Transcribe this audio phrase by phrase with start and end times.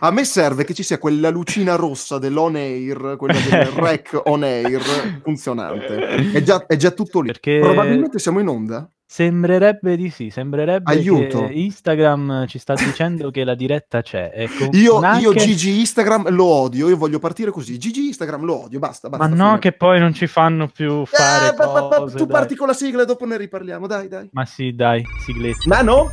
[0.00, 4.42] A me serve che ci sia quella lucina rossa dell'on air, quella del rec on
[4.42, 4.82] air
[5.22, 6.32] funzionante.
[6.32, 7.28] È già, è già tutto lì.
[7.28, 8.90] Perché Probabilmente siamo in onda.
[9.06, 11.46] sembrerebbe di sì, sembrerebbe Aiuto.
[11.46, 14.32] che Instagram ci sta dicendo che la diretta c'è.
[14.72, 17.78] Io, con io anche- Gigi Instagram lo odio, io voglio partire così.
[17.78, 19.34] Gigi Instagram lo odio, basta, Ma basta.
[19.36, 19.58] no, fine.
[19.60, 22.32] che poi non ci fanno più fare Eh, pa- pa- pa- cose, tu dai.
[22.36, 24.28] parti con la sigla e dopo ne riparliamo, dai, dai.
[24.32, 25.58] Ma sì, dai, sigletta.
[25.68, 26.10] Nano?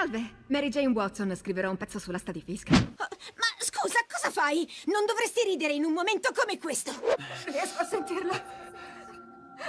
[0.00, 2.70] Salve, Mary Jane Watson scriverà un pezzo sulla sta di Fisk.
[2.70, 4.66] Oh, ma scusa, cosa fai?
[4.86, 6.90] Non dovresti ridere in un momento come questo.
[7.44, 8.32] Riesco a sentirlo.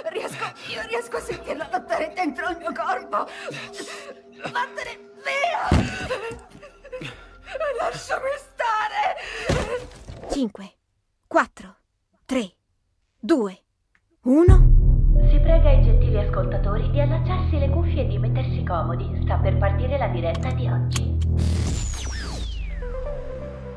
[0.04, 3.28] Riesco, io riesco a sentirlo lottare dentro il mio corpo.
[4.50, 5.68] Vattene via!
[7.78, 10.30] Lasciami stare!
[10.32, 10.76] 5,
[11.26, 11.76] 4,
[12.24, 12.56] 3,
[13.20, 13.62] 2,
[14.22, 14.71] 1.
[15.32, 19.18] Si prega i gentili ascoltatori di allacciarsi le cuffie e di mettersi comodi.
[19.22, 21.18] Sta per partire la diretta di oggi.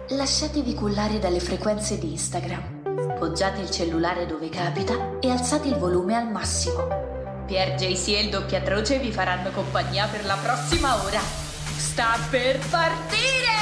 [0.09, 3.15] Lasciatevi cullare dalle frequenze di Instagram.
[3.17, 6.89] Poggiate il cellulare dove capita e alzate il volume al massimo.
[7.45, 11.21] Pier JC e il doppiatroce vi faranno compagnia per la prossima ora.
[11.21, 13.53] Sta per partire!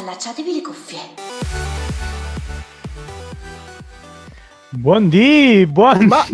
[0.00, 1.65] Allacciatevi le cuffie.
[4.76, 6.04] Buondì, buondì.
[6.06, 6.26] Ma,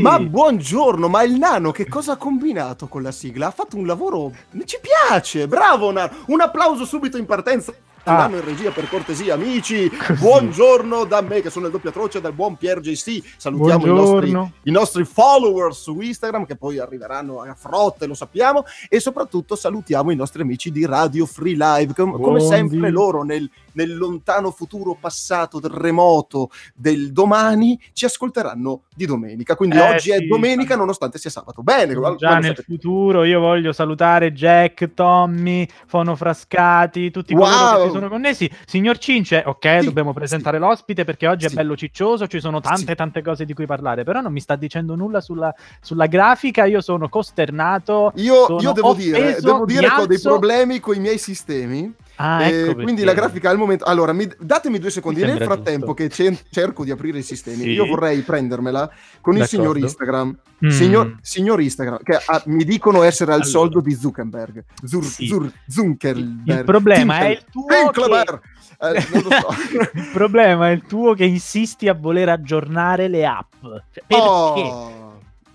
[0.00, 3.48] ma buongiorno, ma il nano che cosa ha combinato con la sigla?
[3.48, 4.32] Ha fatto un lavoro.
[4.64, 6.12] Ci piace, bravo nano.
[6.26, 7.74] Un applauso subito in partenza.
[8.08, 8.16] Ah.
[8.16, 9.90] Nano in regia per cortesia, amici.
[10.18, 13.22] Buongiorno da me, che sono il doppiatroce dal buon Pier JC.
[13.36, 18.64] Salutiamo i nostri, i nostri follower su Instagram, che poi arriveranno a frotte, lo sappiamo.
[18.88, 23.48] E soprattutto salutiamo i nostri amici di Radio Free Live, che, come sempre loro nel,
[23.72, 29.54] nel lontano futuro passato, del remoto, del domani, ci ascolteranno di domenica.
[29.54, 30.26] Quindi Eh, oggi è sì.
[30.28, 31.62] domenica, nonostante sia sabato.
[31.62, 37.76] Bene, Già nel sapete- futuro io voglio salutare Jack, Tommy, Fono Frascati, tutti coloro Wow.
[37.76, 38.48] che ci sono connessi.
[38.66, 41.54] Signor Cince, ok, Sì, dobbiamo presentare l'ospite perché oggi è Sì.
[41.56, 42.94] bello ciccioso, ci sono tante Sì.
[42.94, 46.80] tante cose di cui parlare, però non mi sta dicendo nulla sulla, sulla grafica, io
[46.80, 48.12] sono costernato.
[48.16, 51.00] Io, sono io devo dire, offeso, devo mi dire che ho dei problemi con i
[51.00, 51.92] miei sistemi.
[52.20, 53.84] Ah, eh, ecco quindi la grafica al momento.
[53.84, 55.20] Allora, mi- datemi due secondi.
[55.22, 56.02] Nel frattempo giusto.
[56.02, 57.70] che ce- cerco di aprire i sistemi, Sì.
[57.70, 58.90] io vorrei prendermela
[59.20, 59.46] con il D'accordo.
[59.46, 60.36] signor Instagram.
[60.64, 60.68] Mm.
[60.70, 63.50] Signor, signor Instagram, che ah, mi dicono essere al Allora.
[63.50, 64.64] soldo di Zuckerberg.
[64.84, 65.26] Zur, Sì.
[65.26, 66.58] Zur- Zuckerberg.
[66.58, 68.40] Il problema è il tuo Tinkelberg.
[68.80, 69.48] Eh, non lo so.
[69.94, 73.52] il problema è il tuo che insisti a voler aggiornare le app.
[73.62, 74.22] Cioè, perché?
[74.22, 75.07] Oh,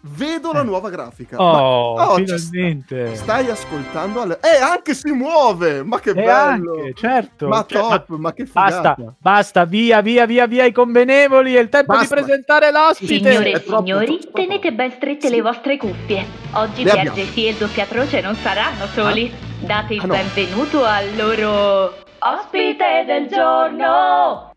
[0.05, 0.63] vedo la Eh.
[0.63, 1.37] nuova grafica.
[1.41, 3.15] Oh, Ma- sta- finalmente.
[3.15, 4.21] Stai ascoltando?
[4.21, 5.81] alle- Eh, anche si muove!
[5.83, 6.75] Ma che E bello!
[6.75, 7.47] anche, certo.
[7.47, 8.95] Ma Cioè, top, ma, che figata!
[8.95, 11.55] Basta, basta, via, via, via, via i convenevoli.
[11.55, 12.15] È il tempo Basta.
[12.15, 13.31] di presentare l'ospite.
[13.31, 14.31] Signore e signori, troppo.
[14.37, 15.35] tenete ben strette Sì.
[15.35, 16.25] le vostre cuffie.
[16.53, 16.83] Oggi.
[16.83, 19.33] JC e il doppiatroce non saranno soli.
[19.59, 20.13] Date il Ah, no.
[20.13, 24.51] benvenuto al loro ospite del giorno.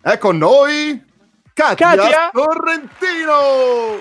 [0.00, 1.10] È con noi
[1.52, 2.30] Katia, Katia?
[2.32, 4.00] Sorrentino!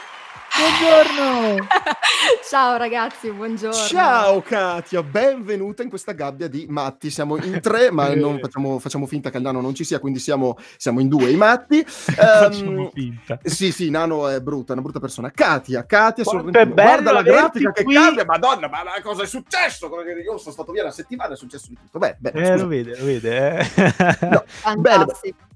[0.53, 1.65] Buongiorno.
[2.49, 3.73] Ciao ragazzi, buongiorno.
[3.73, 7.09] Ciao Katia, benvenuta in questa gabbia di matti.
[7.09, 10.19] Siamo in tre, ma non facciamo, facciamo finta che il nano non ci sia, quindi
[10.19, 11.83] siamo, siamo in due i matti.
[11.87, 13.39] Facciamo Ehm, finta.
[13.43, 15.31] Sì, sì, Nano è brutta, è una brutta persona.
[15.31, 16.73] Katia, Katia Sorrentino.
[16.73, 17.93] Guarda la grafica che qui.
[17.95, 19.89] cambia, madonna, ma cosa è successo?
[20.23, 21.97] Io sono stato via una settimana, è successo di tutto.
[21.97, 23.59] Beh, beh, Eh, lo vede, lo vede.
[23.59, 24.17] Eh.
[24.29, 24.43] No,
[24.77, 25.05] bello.
[25.05, 25.37] Fantastico.
[25.37, 25.50] Io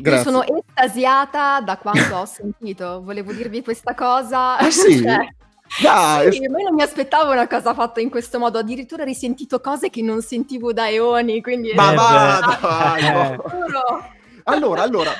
[0.00, 0.30] Grazie.
[0.30, 3.00] sono estasiata da quanto ho sentito.
[3.02, 4.56] Volevo dirvi questa cosa.
[4.58, 5.02] Ah, sì?
[5.68, 8.58] Cioè, Dai, sì, non mi aspettavo una cosa fatta in questo modo.
[8.58, 11.42] Addirittura ho risentito cose che non sentivo da eoni.
[11.42, 12.66] Quindi Ma va, beh.
[12.66, 13.12] dai, Eh.
[13.12, 13.44] no.
[13.50, 14.04] Giuro.
[14.44, 15.10] Allora, allora,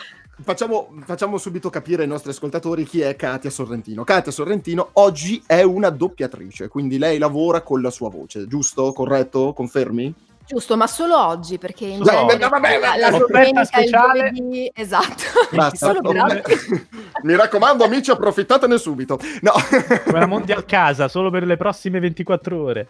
[0.42, 4.04] facciamo, facciamo subito capire ai nostri ascoltatori chi è Katia Sorrentino.
[4.04, 8.94] Katia Sorrentino oggi è una doppiatrice, quindi lei lavora con la sua voce, giusto?
[8.94, 9.52] Corretto?
[9.52, 10.14] Confermi?
[10.48, 13.24] Giusto, ma solo oggi perché in Vabbè, genere vabbè, la, vabbè, la vabbè.
[13.26, 14.32] domenica il Speciale.
[14.32, 15.22] giovedì, esatto.
[15.52, 15.92] Basta.
[17.22, 19.18] Mi raccomando, amici, approfittatene subito.
[19.42, 19.52] No.
[20.06, 22.88] Come la Mondial Casa, solo per le prossime 24 ore.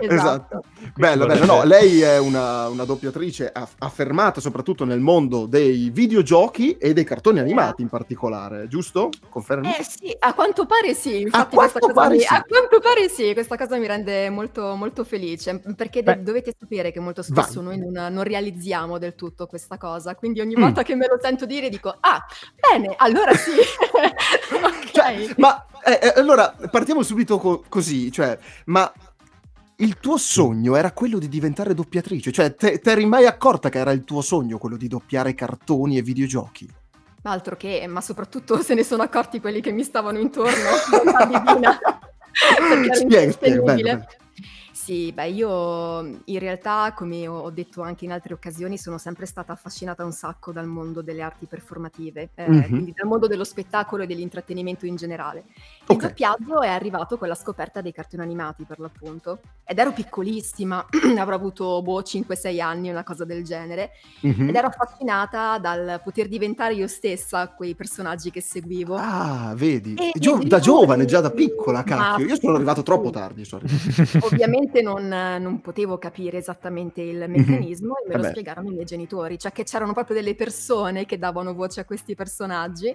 [0.00, 0.62] Esatto.
[0.94, 1.44] Bello, bello.
[1.44, 7.04] No, lei è una, una doppiatrice aff- affermata soprattutto nel mondo dei videogiochi e dei
[7.04, 9.08] cartoni animati in particolare, giusto?
[9.30, 9.68] Confermi?
[9.74, 12.34] Eh sì, a quanto pare sì, infatti quanto questa cosa pare mi, sì.
[12.34, 16.81] a quanto pare sì, questa cosa mi rende molto, molto felice, perché de- dovete sapere
[16.90, 17.78] che molto spesso Vai.
[17.78, 20.60] noi non, non realizziamo del tutto questa cosa, quindi ogni Mm.
[20.60, 22.24] volta che me lo sento dire dico, ah,
[22.58, 23.52] bene, allora sì.
[24.52, 24.90] ok.
[24.90, 28.36] Cioè, ma eh, eh, allora partiamo subito co- così, cioè,
[28.66, 28.90] ma
[29.76, 32.32] il tuo sogno era quello di diventare doppiatrice?
[32.32, 36.02] Cioè, te eri mai accorta che era il tuo sogno quello di doppiare cartoni e
[36.02, 36.68] videogiochi?
[37.24, 40.52] Altro che, ma soprattutto se ne sono accorti quelli che mi stavano intorno,
[40.90, 41.78] bontà divina.
[42.58, 44.06] Perché era spiega, spiega, bello, bello.
[44.82, 49.52] Sì, beh, io in realtà, come ho detto anche in altre occasioni, sono sempre stata
[49.52, 52.68] affascinata un sacco dal mondo delle arti performative, eh, Mhm.
[52.68, 55.44] quindi dal mondo dello spettacolo e dell'intrattenimento in generale.
[55.86, 56.06] Il Ok.
[56.06, 59.38] doppiaggio è arrivato con la scoperta dei cartoni animati, per l'appunto.
[59.64, 60.84] Ed ero piccolissima,
[61.16, 63.92] avrò avuto boh, 5-6 anni, una cosa del genere,
[64.48, 68.96] ed ero affascinata dal poter diventare io stessa quei personaggi che seguivo.
[68.96, 72.26] Ah, vedi, E Gio- da giovane, già da piccola, Ma cacchio.
[72.26, 72.84] Io sono arrivato sì.
[72.86, 73.68] troppo tardi, sorry.
[74.72, 78.28] Ovviamente non, non potevo capire esattamente il meccanismo e me Eh lo beh.
[78.30, 82.14] spiegarono i miei genitori, cioè che c'erano proprio delle persone che davano voce a questi
[82.14, 82.94] personaggi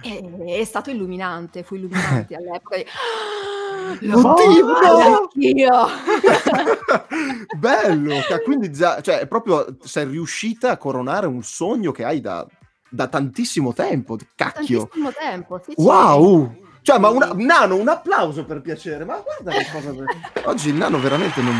[0.00, 2.76] e è stato illuminante, fu illuminante all'epoca.
[2.76, 5.86] "Ah, lo Oddio, voglio fare no!" anch'io!
[7.58, 8.14] Bello,
[8.44, 12.46] quindi già, cioè, proprio sei riuscita a coronare un sogno che hai da,
[12.88, 14.88] da tantissimo tempo, cacchio.
[14.88, 15.82] Tantissimo tempo, sì, sì.
[16.82, 17.30] Cioè, ma una-.
[17.34, 19.92] Nano, un applauso per piacere, ma guarda che cosa...
[20.44, 21.56] Oggi il Nano veramente non,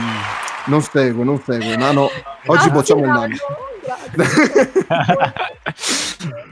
[0.67, 1.77] non segue, non segue.
[1.77, 2.09] Nano,
[2.47, 3.37] oggi bocciamo il Nano.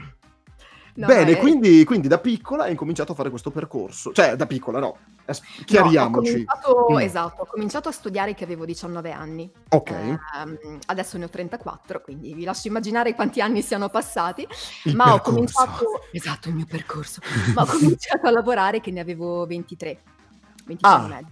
[0.95, 4.11] No, Bene, eh, quindi, quindi da piccola hai incominciato a fare questo percorso.
[4.11, 4.97] Cioè, da piccola, no.
[5.25, 6.45] Es- no, ho Chiariamoci.
[6.91, 6.99] Mm.
[6.99, 9.49] esatto, ho cominciato a studiare che avevo 19 anni.
[9.69, 9.91] ok.
[9.91, 10.17] Ehm,
[10.87, 14.45] adesso ne ho 34, quindi vi lascio immaginare quanti anni siano passati.
[14.85, 15.31] il ma ho percorso.
[15.31, 17.21] cominciato, esatto, il mio percorso,
[17.55, 20.01] ma ho cominciato a lavorare che ne avevo 23,
[20.65, 21.31] 23 Ah, e mezzo.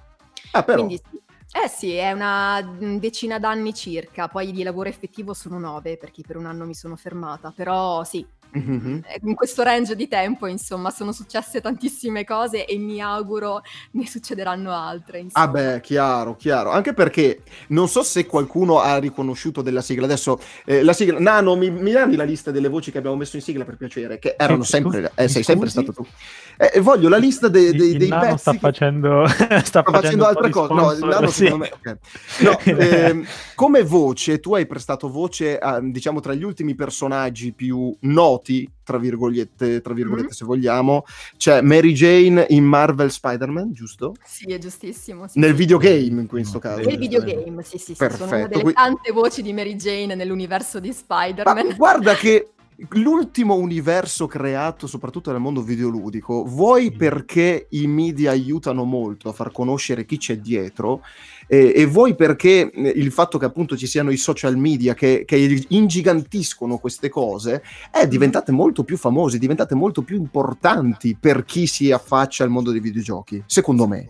[0.52, 0.86] Ah, però.
[0.86, 1.20] Quindi sì.
[1.52, 6.22] Eh sì, è una mm, decina d'anni circa, poi di lavoro effettivo sono nove perché
[6.26, 9.04] per un anno mi sono fermata, però sì, Mhm.
[9.06, 13.62] eh, in questo range di tempo insomma sono successe tantissime cose e mi auguro
[13.92, 15.20] ne succederanno altre.
[15.20, 15.46] Insomma.
[15.46, 16.72] Ah beh, chiaro, chiaro.
[16.72, 20.06] Anche perché non so se qualcuno ha riconosciuto della sigla.
[20.06, 21.20] Adesso eh, la sigla.
[21.20, 24.20] Nano, mi, mi dai la lista delle voci che abbiamo messo in sigla per piacere?
[24.20, 25.12] Che erano sempre.
[25.16, 25.84] eh, sei sempre scusi?
[25.84, 26.08] stato tu.
[26.58, 28.38] Eh, voglio la lista dei, dei, il dei nano pezzi.
[28.40, 30.74] sta facendo, sta sta facendo po' altre cose.
[30.74, 31.44] No, il sponsor, nano sì.
[31.46, 31.72] secondo me.
[31.74, 31.98] ok.
[32.40, 33.26] No, ehm,
[33.56, 38.39] come voce, tu hai prestato voce a, diciamo, tra gli ultimi personaggi più noti,
[38.84, 40.34] tra virgolette, tra virgolette Mhm.
[40.34, 41.04] se vogliamo.
[41.38, 44.16] C'è Mary Jane in Marvel Spider-Man, giusto?
[44.26, 45.28] Sì, è giustissimo.
[45.28, 45.56] sì, Nel sì.
[45.58, 46.82] videogame in questo caso.
[46.88, 50.80] Nel videogame, sì, sì, sì, sono una Perfetto, delle tante voci di Mary Jane nell'universo
[50.80, 51.76] di Ma Spider-Man.
[51.76, 52.50] guarda che
[52.92, 59.52] l'ultimo universo creato soprattutto nel mondo videoludico, vuoi perché i media aiutano molto a far
[59.52, 61.02] conoscere chi c'è dietro
[61.48, 65.24] eh, e vuoi perché eh, il fatto che appunto ci siano i social media che,
[65.26, 71.68] che ingigantiscono queste cose, è diventate molto più famose, diventate molto più importanti per chi
[71.68, 74.10] si affaccia al mondo dei videogiochi, secondo me.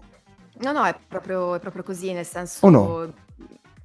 [0.61, 2.65] No, no, è proprio, è proprio così, nel senso...
[2.65, 3.13] O no?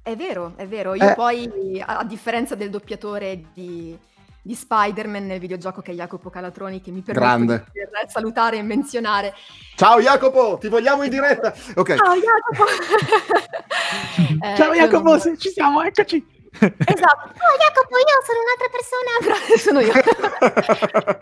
[0.01, 0.93] È vero, è vero.
[0.93, 1.15] Io Eh.
[1.15, 1.49] poi,
[1.83, 3.97] a differenza del doppiatore di,
[4.45, 7.65] di Spider-Man nel videogioco che è Jacopo Calatroni, che mi permetto Grande.
[7.73, 7.79] di
[8.11, 9.33] salutare e menzionare.
[9.75, 11.51] Ciao Jacopo, ti vogliamo in diretta.
[11.73, 11.95] Ok.
[11.95, 12.63] Ciao Jacopo!
[14.41, 16.23] Eh, Ciao Jacopo, non- ci siamo, eccoci.
[16.59, 16.73] Esatto.
[17.35, 19.11] Oh Jacopo, io sono un'altra persona.
[19.57, 19.93] sono io.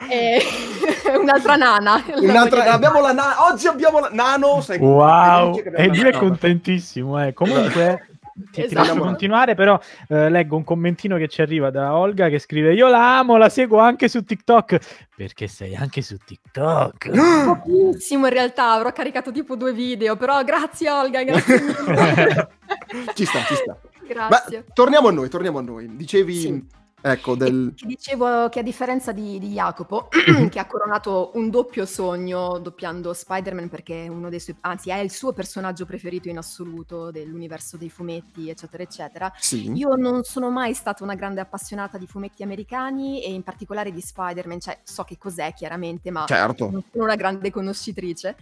[0.09, 2.03] Eh, un'altra nana.
[2.15, 4.59] Un'altra- abbiamo la na- oggi abbiamo la nano.
[4.61, 7.23] Sai, Wow, e lui è contentissimo.
[7.25, 7.33] Eh.
[7.33, 8.87] Comunque, ti, ti Esatto.
[8.87, 12.87] lascio continuare, però eh, leggo un commentino che ci arriva da Olga che scrive: Io
[12.89, 15.05] la amo, la seguo anche su TikTok.
[15.15, 17.09] Perché sei anche su TikTok.
[17.45, 22.47] Pochissimo in realtà, avrò caricato tipo due video, però grazie Olga, grazie mille.
[23.15, 23.77] ci sta, ci sta.
[24.03, 24.65] Ma grazie.
[24.73, 25.95] torniamo a noi, torniamo a noi.
[25.95, 26.65] Dicevi, Sì.
[27.03, 27.73] Ecco, del...
[27.75, 30.07] Ti dicevo che a differenza di, di Jacopo,
[30.49, 34.97] che ha coronato un doppio sogno doppiando Spider-Man perché è uno dei suoi, anzi è
[34.97, 39.31] il suo personaggio preferito in assoluto dell'universo dei fumetti, eccetera, eccetera.
[39.37, 39.71] Sì.
[39.73, 44.01] Io non sono mai stata una grande appassionata di fumetti americani e in particolare di
[44.01, 46.69] Spider-Man, cioè so che cos'è chiaramente, ma Certo.
[46.69, 48.35] non sono una grande conoscitrice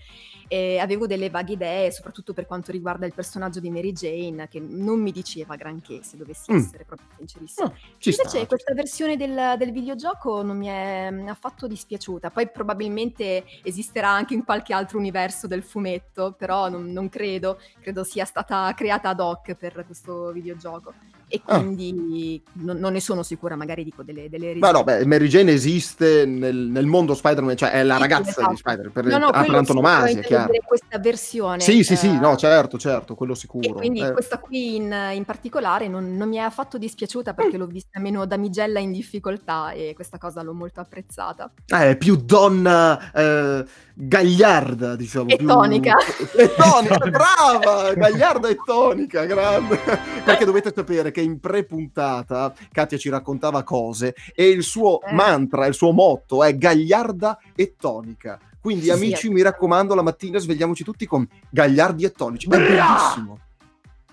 [0.47, 4.59] e avevo delle vaghe idee, soprattutto per quanto riguarda il personaggio di Mary Jane, che
[4.59, 6.57] non mi diceva granché, se dovessi Mm.
[6.57, 7.67] essere proprio sincerissima.
[7.67, 8.23] No, ci sta.
[8.23, 14.09] Invece questa versione del, del videogioco non mi è mm, affatto dispiaciuta, poi probabilmente esisterà
[14.09, 19.07] anche in qualche altro universo del fumetto, però non, non credo, credo sia stata creata
[19.07, 20.93] ad hoc per questo videogioco
[21.31, 21.59] e Ah.
[21.59, 25.51] quindi non, non ne sono sicura, magari dico delle, delle Ma no, beh, Mary Jane
[25.51, 28.49] esiste nel, nel mondo Spider-Man, cioè è la Sì, ragazza esatto.
[28.49, 30.51] di Spider-Man, per, No, no, ah, per antonomasia, chiaro.
[30.65, 31.61] questa versione.
[31.61, 33.73] Sì, sì, sì, eh, no, certo, certo, quello sicuro.
[33.73, 37.67] Quindi Eh, questa qui in, in particolare non, non mi è affatto dispiaciuta perché l'ho
[37.67, 41.51] vista meno damigella in difficoltà e questa cosa l'ho molto apprezzata.
[41.67, 45.29] eh, è più donna eh, gagliarda, diciamo.
[45.29, 45.47] E più...
[45.47, 45.95] tonica.
[46.35, 47.93] E tonica, brava!
[47.93, 49.77] Gagliarda e tonica, grande.
[50.25, 55.13] Perché dovete sapere che in pre-puntata Katia ci raccontava cose e il suo Eh.
[55.13, 58.39] mantra, il suo motto è gagliarda e tonica.
[58.59, 59.29] Quindi, Sì, amici, sì.
[59.29, 62.45] mi raccomando, la mattina svegliamoci tutti con gagliardi e tonici.
[62.47, 63.39] È bellissimo.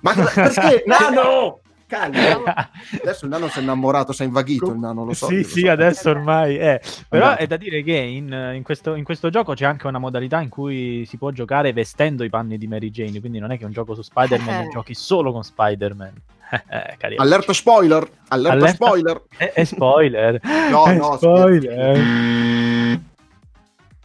[0.01, 0.85] Ma perché?
[0.87, 1.61] Nano!
[1.89, 2.69] Calma.
[3.03, 5.27] Adesso il nano si è innamorato, si è invaghito il nano, lo so.
[5.27, 5.71] sì, lo sì, so.
[5.71, 6.79] adesso ormai è.
[7.09, 7.43] Però Andate.
[7.45, 10.51] è da dire che in, in questo, in questo gioco c'è anche una modalità in
[10.51, 13.67] cui si può giocare vestendo i panni di Mary Jane, quindi non è che è
[13.67, 14.69] un gioco su Spider-Man, Eh.
[14.69, 16.13] giochi solo con Spider-Man.
[16.51, 17.15] Eh.
[17.17, 18.09] Allerta spoiler!
[18.29, 19.23] Allerta, Allerta- spoiler!
[19.37, 20.41] È, è spoiler.
[20.71, 21.99] No, È no, spoiler.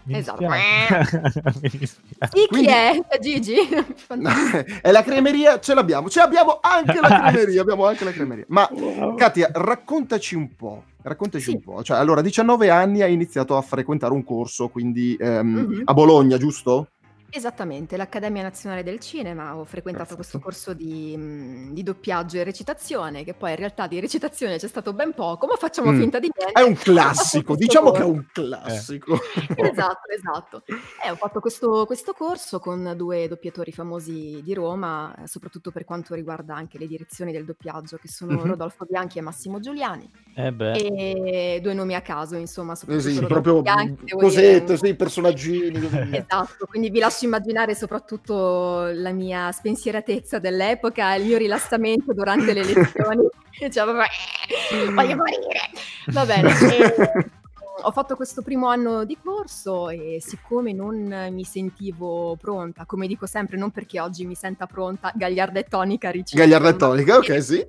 [0.06, 0.42] Mi Esatto.
[2.34, 3.00] Mi Quindi- chi è?
[3.22, 3.56] Gigi?
[4.82, 8.44] e la cremeria ce l'abbiamo, ce l'abbiamo anche la cremeria, abbiamo anche la cremeria.
[8.50, 8.70] Ma
[9.16, 11.52] Katia, raccontaci un po', raccontaci Sì.
[11.56, 11.84] un po'.
[11.84, 15.82] Cioè, allora, a 19 anni hai iniziato a frequentare un corso, quindi ehm, Mhm.
[15.86, 16.90] a Bologna, giusto?
[17.36, 20.40] Esattamente, l'Accademia Nazionale del Cinema, ho frequentato Perfetto.
[20.40, 24.68] questo corso di, mh, di doppiaggio e recitazione, che poi in realtà di recitazione c'è
[24.68, 26.00] stato ben poco, ma facciamo Mm.
[26.00, 26.60] finta di niente.
[26.60, 26.76] È un
[27.42, 29.18] classico, diciamo che è un classico.
[29.56, 30.64] Esatto, esatto.
[31.04, 35.86] Eh, ho fatto questo, questo corso con due doppiatori famosi di Roma, eh, soprattutto per
[35.86, 38.46] quanto riguarda anche le direzioni del doppiaggio, che sono Mhm.
[38.46, 40.74] Rodolfo Bianchi e Massimo Giuliani, Eh beh.
[40.74, 44.22] e due nomi a caso, insomma, Eh soprattutto sì, Rodolfo proprio Bianchi, devo dire,
[44.62, 45.80] cosette, sì, personaggini.
[45.82, 46.10] così.
[46.12, 52.64] Esatto, quindi vi lascio immaginare soprattutto la mia spensieratezza dell'epoca, il mio rilassamento durante le
[52.64, 53.28] lezioni.
[53.54, 55.60] Cioè, proprio, "Eh, voglio morire.
[56.08, 56.50] Va bene.
[56.50, 57.32] e,
[57.84, 63.26] ho fatto questo primo anno di corso e siccome non mi sentivo pronta, come dico
[63.26, 66.44] sempre, non perché oggi mi senta pronta, gagliarda e tonica riciclo.
[66.44, 67.66] Gagliarda e tonica, ok, sì.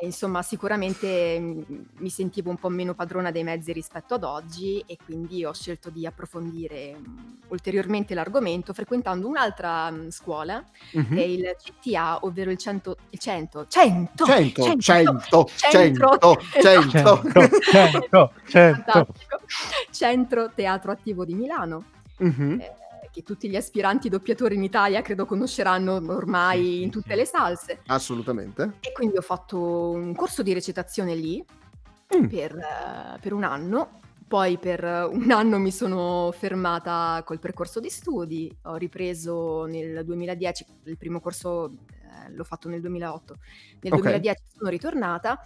[0.00, 1.60] Eh, insomma, sicuramente mm,
[1.98, 5.90] mi sentivo un po' meno padrona dei mezzi rispetto ad oggi e quindi ho scelto
[5.90, 11.14] di approfondire mm, ulteriormente l'argomento frequentando un'altra mm, scuola Mhm.
[11.14, 16.18] che è il CTA, ovvero il 100 il 100 100 100, 100, 100, Centro.
[16.18, 16.38] 100.
[16.60, 17.22] Cento,
[17.60, 18.82] cento, cento.
[18.92, 19.40] Fantastico.
[19.90, 21.84] Centro Teatro Attivo di Milano
[22.18, 22.60] Mhm.
[22.60, 22.72] eh,
[23.14, 28.72] che tutti gli aspiranti doppiatori in Italia credo conosceranno ormai in tutte le salse Assolutamente.
[28.80, 31.42] E quindi ho fatto un corso di recitazione lì
[32.14, 32.26] Mm.
[32.26, 32.58] per,
[33.20, 34.00] per un anno.
[34.28, 40.66] Poi per un anno mi sono fermata col percorso di studi, ho ripreso nel 2010,
[40.84, 43.36] il primo corso eh, l'ho fatto nel 2008,
[43.82, 44.00] nel Ok.
[44.00, 45.40] 2010 sono ritornata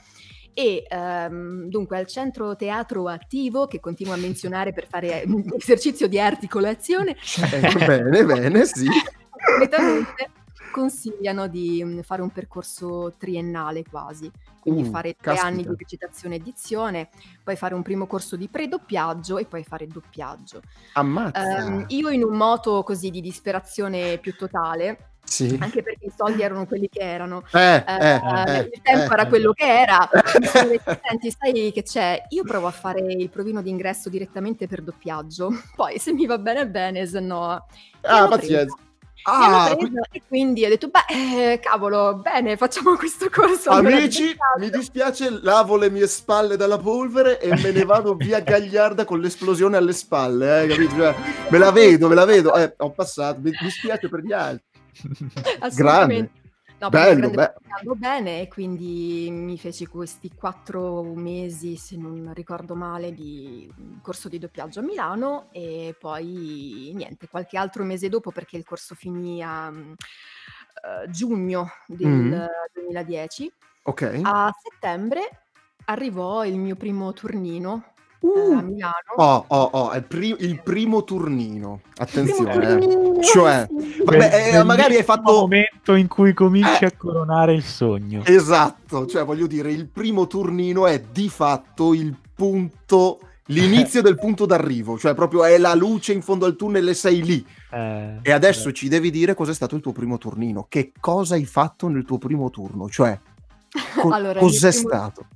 [0.58, 6.08] e ehm, dunque al centro teatro attivo, che continuo a menzionare per fare un esercizio
[6.08, 7.16] di articolazione,
[7.52, 8.88] Eh, bene, bene, sì.
[9.30, 10.30] completamente
[10.72, 15.46] consigliano di mm, fare un percorso triennale quasi, quindi Uh, fare tre caspita.
[15.46, 17.08] anni di recitazione e edizione,
[17.44, 20.60] poi fare un primo corso di pre-doppiaggio e poi fare doppiaggio.
[20.94, 21.66] Ammazza.
[21.66, 25.58] Ehm, io in un moto così di disperazione più totale, sì.
[25.60, 29.14] anche perché i soldi erano quelli che erano, Eh, eh, eh, il tempo eh.
[29.14, 30.08] era quello che era.
[30.38, 32.24] Mi sono detta, Senti, sai che c'è?
[32.30, 35.50] Io provo a fare il provino d'ingresso direttamente per doppiaggio.
[35.76, 37.66] Poi se mi va bene, bene, se no.
[38.02, 38.76] Ah, pazienza.
[39.24, 39.76] Ah,
[40.10, 43.70] e quindi ho detto, beh, eh, cavolo, bene, facciamo questo corso.
[43.70, 48.40] Amici, doppiaggio." mi dispiace, lavo le mie spalle dalla polvere e me ne vado via
[48.40, 50.94] Gagliarda con l'esplosione alle spalle, eh, capito?
[50.94, 51.14] Cioè,
[51.50, 52.54] me la vedo, me la vedo.
[52.54, 54.67] Eh, ho passato, mi dispiace per gli altri.
[55.60, 56.46] Assolutamente.
[56.80, 62.30] No, perché Bello, grande andavo bene e quindi mi feci questi quattro mesi, se non
[62.32, 63.68] ricordo male, di
[64.00, 68.94] corso di doppiaggio a Milano e poi niente, qualche altro mese dopo perché il corso
[68.94, 72.44] finì a eh, giugno del Mm.
[72.74, 73.52] 2010.
[73.82, 74.20] Ok.
[74.22, 75.46] A settembre
[75.86, 78.52] arrivò il mio primo turnino Uh.
[78.58, 78.94] a Milano.
[79.16, 81.80] Oh, oh, oh, è il, pri- il primo turnino.
[81.96, 82.56] Attenzione.
[82.56, 82.78] Primo eh.
[82.78, 84.02] turnino, Cioè, sì.
[84.04, 86.86] Vabbè, eh, magari hai fatto- momento in cui cominci Eh.
[86.86, 88.22] a coronare il sogno.
[88.24, 94.46] Esatto, cioè voglio dire, il primo turnino è di fatto il punto, l'inizio del punto
[94.46, 97.46] d'arrivo, cioè proprio è la luce in fondo al tunnel e sei lì.
[97.70, 98.72] Eh, E adesso eh.
[98.72, 102.18] ci devi dire cos'è stato il tuo primo turnino, che cosa hai fatto nel tuo
[102.18, 103.16] primo turno, cioè
[104.00, 105.26] co- Allora, il cos'è primo- stato?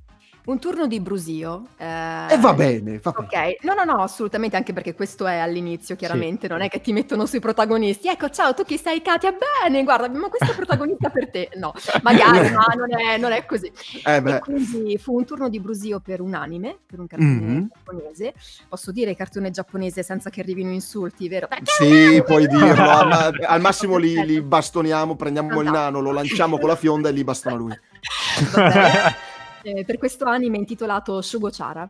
[0.45, 1.67] Un turno di brusio.
[1.77, 3.53] eh, E va bene, va bene.
[3.55, 6.91] Ok, no, no, no, assolutamente, anche perché questo è all'inizio, chiaramente, non è che ti
[6.91, 8.09] mettono sui protagonisti.
[8.09, 9.33] Ecco, ciao, tu chi sei, Katia?
[9.63, 11.49] Bene, guarda, abbiamo questa protagonista per te.
[11.55, 11.71] No,
[12.01, 13.71] magari, ma non è, non è così.
[14.03, 17.67] Eh E quindi fu un turno di brusio per un anime, per un cartone Mhm.
[17.69, 18.33] giapponese.
[18.67, 21.47] Posso dire cartone giapponese senza che arrivino insulti, vero?
[21.47, 26.57] Perché sì, puoi dirlo, al, al massimo li, li bastoniamo, prendiamo il nano, lo lanciamo
[26.57, 27.79] con la fionda e li bastona lui.
[28.51, 28.91] Va bene.
[29.65, 31.87] Eh, per questo anime intitolato Shugochara.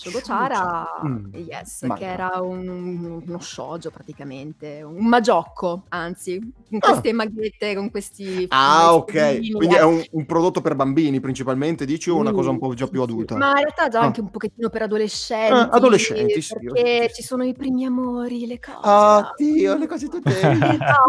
[0.00, 1.34] Shogociara, Mm.
[1.34, 6.38] yes, Ma- che era un- uno shoujo praticamente, un magiocco, anzi,
[6.68, 6.88] con Ah.
[6.90, 8.46] queste magliette, con questi...
[8.48, 9.52] Ah, ok.
[9.54, 9.78] Quindi eh.
[9.78, 12.86] è un, un prodotto per bambini principalmente, dici, o una Sì, cosa un po' già
[12.86, 13.36] più adulta?
[13.36, 14.04] Ma in realtà già Ah.
[14.04, 15.52] anche un pochettino per adolescenti.
[15.52, 18.78] Ah, adolescenti, sì, Perché ci sono i primi amori, le cose.
[18.82, 20.30] Ah, Dio, le cose tutte...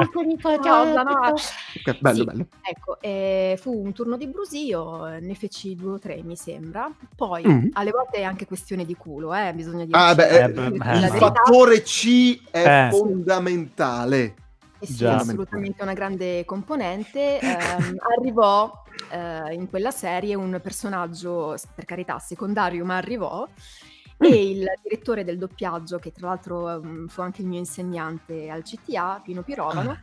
[0.62, 1.12] Cosa, no?
[1.34, 2.24] Ok, bello, Sì.
[2.26, 2.48] bello.
[2.62, 6.90] Ecco, eh, fu un turno di brusio, eh, ne feci due o tre mi sembra.
[7.16, 7.68] Poi Mm.
[7.74, 8.46] alle volte è anche
[8.82, 12.42] questione di culo, eh, bisogna dire Ah, beh, Eh, eh, beh, il eh, fattore C
[12.52, 12.92] è Eh.
[12.92, 14.36] fondamentale.
[14.80, 15.18] Eh sì, Già.
[15.18, 17.40] assolutamente una grande componente.
[17.40, 18.72] Ehm, arrivò
[19.12, 23.48] eh, in quella serie un personaggio, per carità, secondario, ma arrivò.
[23.48, 24.32] Mm.
[24.32, 28.64] E il direttore del doppiaggio, che tra l'altro ehm, fu anche il mio insegnante al
[28.64, 29.98] CTA, Pino Pirovano,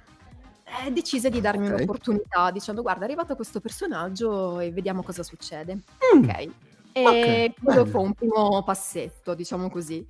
[0.85, 1.75] eh, decise di darmi Ok.
[1.75, 5.83] un'opportunità dicendo guarda è arrivato questo personaggio e vediamo cosa succede.
[6.15, 6.23] Mm.
[6.25, 6.49] Ok.
[7.01, 7.87] E Ok, quello bello.
[7.87, 10.07] fu un primo passetto, diciamo così.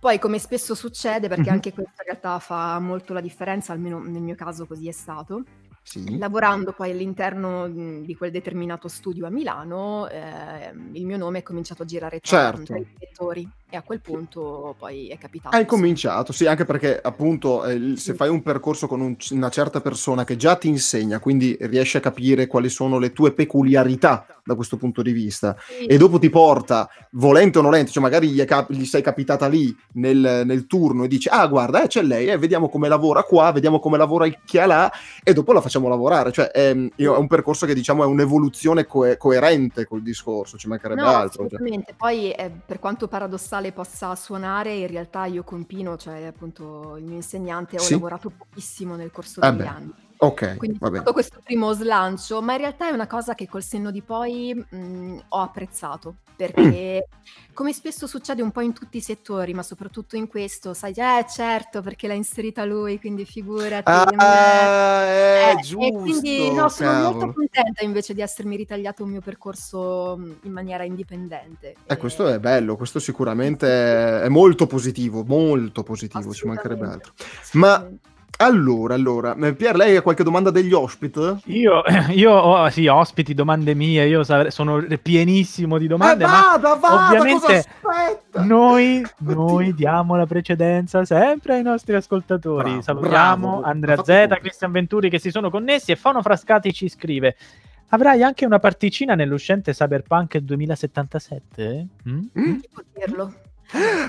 [0.00, 4.22] Poi, come spesso succede, perché anche questo in realtà fa molto la differenza, almeno nel
[4.22, 5.42] mio caso così è stato,
[5.82, 6.16] Sì.
[6.18, 11.42] lavorando poi all'interno mh, di quel determinato studio a Milano, ehm, il mio nome è
[11.42, 12.74] cominciato a girare tra, Certo.
[12.74, 15.56] i direttori e a quel punto poi è capitato.
[15.56, 15.80] Hai insomma.
[15.80, 18.12] cominciato, sì, anche perché appunto eh, se Sì.
[18.14, 22.00] fai un percorso con un- una certa persona che già ti insegna, quindi riesci a
[22.00, 25.86] capire quali sono le tue peculiarità da questo punto di vista, Sì.
[25.86, 29.74] e dopo ti porta, volente o nolente, cioè magari gli, cap- gli sei capitata lì
[29.94, 33.52] nel, nel turno e dici, ah guarda, eh, c'è lei, eh, vediamo come lavora qua,
[33.52, 37.06] vediamo come lavora il chi ha là, e dopo la facciamo lavorare, cioè è, è
[37.06, 41.46] un percorso che diciamo è un'evoluzione coe- coerente col discorso, ci mancherebbe No, altro.
[41.48, 41.54] cioè.
[41.54, 41.94] assolutamente.
[41.96, 47.04] Poi, eh, per quanto paradossale possa suonare, in realtà io con Pino, cioè appunto il
[47.04, 47.92] mio insegnante, ho Sì.
[47.92, 49.94] lavorato pochissimo nel corso Ah degli beh, anni.
[50.22, 51.12] Ok, Quindi va bene.
[51.12, 55.16] questo primo slancio, ma in realtà è una cosa che col senno di poi mh,
[55.30, 57.08] ho apprezzato, perché
[57.52, 61.26] come spesso succede un po' in tutti i settori, ma soprattutto in questo, sai, eh
[61.28, 63.90] certo, perché l'ha inserita lui, quindi figurati.
[63.90, 65.86] Ah, è Eh, giusto.
[65.86, 67.32] e quindi no, sono molto cavolo.
[67.32, 71.74] contenta invece di essermi ritagliato un mio percorso mh, in maniera indipendente.
[71.84, 77.12] Eh, questo è bello, questo sicuramente è, molto positivo, molto positivo, ci mancherebbe altro.
[77.54, 77.84] Ma.
[78.38, 81.20] Allora, allora, eh, Pier, lei ha qualche domanda degli ospiti?
[81.46, 86.74] Io, io ho, sì, ospiti, domande mie, io sono pienissimo di domande, eh, ma vada,
[86.74, 87.64] vada, ovviamente
[88.44, 92.64] noi, noi diamo la precedenza sempre ai nostri ascoltatori.
[92.64, 94.40] Bravo, Salutiamo bravo, Andrea ha fatto Z, tutto.
[94.40, 97.36] Cristian Venturi che si sono connessi e Fano Frascati ci scrive
[97.94, 101.86] Avrai anche una particina nell'uscente Cyberpunk 2077?
[102.08, 102.20] Mm?
[102.38, 102.58] Mm?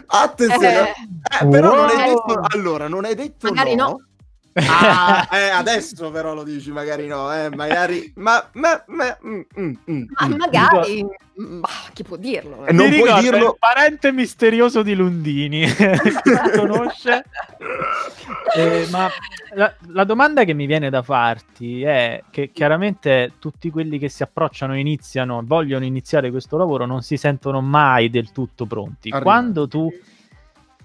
[0.08, 1.90] Attenzione, Eh, eh, però non Wow.
[1.90, 3.88] è detto, allora, non è detto Magari no.
[3.88, 4.02] no.
[4.54, 9.74] Ah, eh, adesso però lo dici, magari no, eh, magari, ma, ma, ma, mm, mm,
[9.90, 10.34] mm, Ma mm.
[10.38, 12.66] magari, ma chi può dirlo?
[12.66, 15.66] Eh, non Mi puoi dirlo- il parente misterioso di Lundini
[16.56, 17.24] conosce
[18.56, 19.10] Eh, ma
[19.56, 24.22] la, la domanda che mi viene da farti è che chiaramente tutti quelli che si
[24.22, 29.24] approcciano iniziano vogliono iniziare questo lavoro non si sentono mai del tutto pronti Arrivati.
[29.24, 29.92] quando tu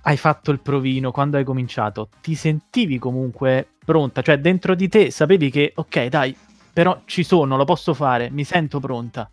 [0.08, 2.08] hai fatto il provino quando hai cominciato?
[2.22, 4.22] Ti sentivi comunque pronta?
[4.22, 6.34] Cioè dentro di te sapevi che ok dai
[6.72, 9.30] però ci sono lo posso fare mi sento pronta.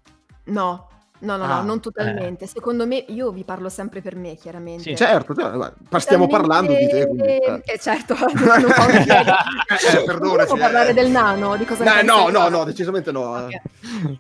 [0.48, 0.88] No,
[1.26, 2.48] no, no, Ah, no, non totalmente.
[2.48, 4.84] Secondo me, io vi parlo sempre per me, chiaramente.
[4.84, 4.96] Sì.
[4.96, 7.24] Certo, cioè, guarda, stiamo parlando di te, quindi...
[7.28, 7.62] eh.
[7.66, 8.88] Eh, certo, non fa.
[8.90, 10.94] Eh, perdonaci, Volevo parlare eh.
[10.94, 12.58] del nano, di cosa ne No, pensi no, del no, nano?
[12.58, 13.48] no, decisamente no.
[13.50, 13.62] eh.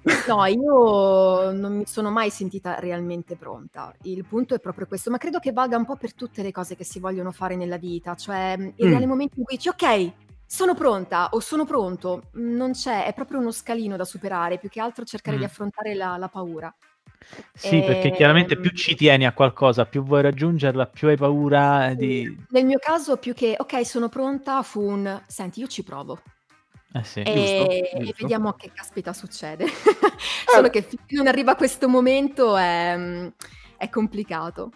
[0.03, 0.27] Ok.
[0.27, 3.93] No, io non mi sono mai sentita realmente pronta.
[4.03, 6.75] Il punto è proprio questo, ma credo che valga un po' per tutte le cose
[6.75, 8.89] che si vogliono fare nella vita, cioè il Mm.
[8.89, 10.11] reale momento in cui dici ok,
[10.47, 14.79] sono pronta o sono pronto, non c'è, è proprio uno scalino da superare, più che
[14.79, 15.39] altro cercare Mm.
[15.39, 16.73] di affrontare la, la paura.
[17.53, 21.93] Sì, perché chiaramente più Ehm, ci tieni a qualcosa, più vuoi raggiungerla, più hai paura
[21.95, 22.37] di...
[22.49, 26.21] Nel mio caso, più che ok, sono pronta, fu un senti, io ci provo.
[26.93, 27.21] Eh sì.
[27.21, 28.15] E, giusto, e giusto.
[28.19, 29.65] vediamo che caspita succede.
[30.47, 33.31] Solo che finché non arriva questo momento è,
[33.77, 34.71] è complicato.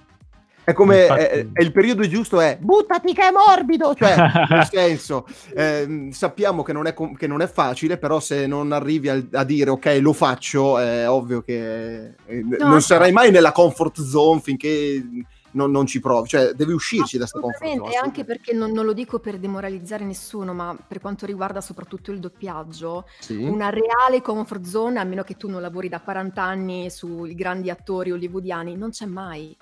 [0.69, 4.15] È come Infatti- è, è il periodo giusto è buttati che è morbido, cioè
[4.49, 8.71] nel senso ehm, sappiamo che non, è, com- che non è facile, però se non
[8.71, 13.51] arrivi al- a, dire ok lo faccio, è ovvio che eh, non sarai mai nella
[13.51, 15.03] comfort zone finché
[15.51, 17.71] non, non ci provi, cioè devi uscirci da questa comfort zone.
[17.73, 21.61] Assolutamente, e anche perché non, non lo dico per demoralizzare nessuno, ma per quanto riguarda
[21.61, 23.35] soprattutto il doppiaggio, Sì.
[23.35, 27.71] una reale comfort zone, a meno che tu non lavori da 40 anni sui grandi
[27.71, 29.57] attori hollywoodiani, non c'è mai.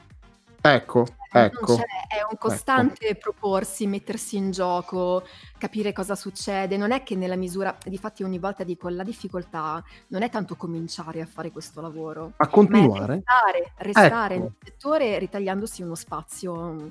[0.73, 1.75] Ecco, ecco.
[1.75, 5.23] c'è, è un costante proporsi, mettersi in gioco,
[5.57, 6.77] capire cosa succede.
[6.77, 11.21] Non è che nella misura, difatti ogni volta dico, la difficoltà non è tanto cominciare
[11.21, 13.15] a fare questo lavoro, A continuare?
[13.15, 14.43] restare, restare Ecco.
[14.43, 16.89] nel settore ritagliandosi uno spazio,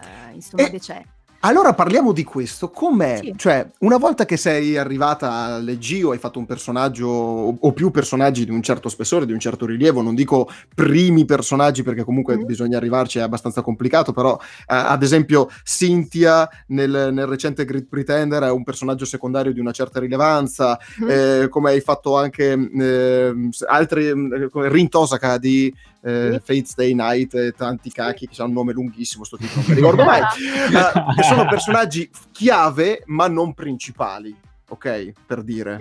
[0.00, 1.20] eh, insomma, E- decente.
[1.44, 2.70] Allora parliamo di questo.
[2.70, 3.18] Com'è?
[3.20, 3.34] Sì.
[3.36, 8.44] Cioè, una volta che sei arrivata alle Gio, hai fatto un personaggio o più personaggi
[8.44, 12.44] di un certo spessore, di un certo rilievo, non dico primi personaggi perché comunque Mhm.
[12.46, 18.44] bisogna arrivarci, è abbastanza complicato, però eh, ad esempio Cynthia nel, nel recente Great Pretender
[18.44, 21.08] è un personaggio secondario di una certa rilevanza, Mhm.
[21.10, 26.40] eh, come hai fatto anche ehm, s- altri, eh, come Rin Tosaka di eh, Sì.
[26.40, 29.74] Fate Stay Night e tanti cacchi che ha un nome lunghissimo sto titolo, non mi
[29.74, 30.20] ricordo mai
[30.72, 34.34] Eh, che sono personaggi chiave ma non principali,
[34.68, 35.12] ok?
[35.26, 35.80] Per dire.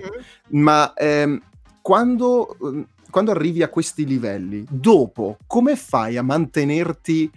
[0.50, 0.60] Mhm.
[0.62, 1.42] Ma ehm,
[1.82, 2.56] quando,
[3.10, 7.32] quando arrivi a questi livelli, dopo, come fai a mantenerti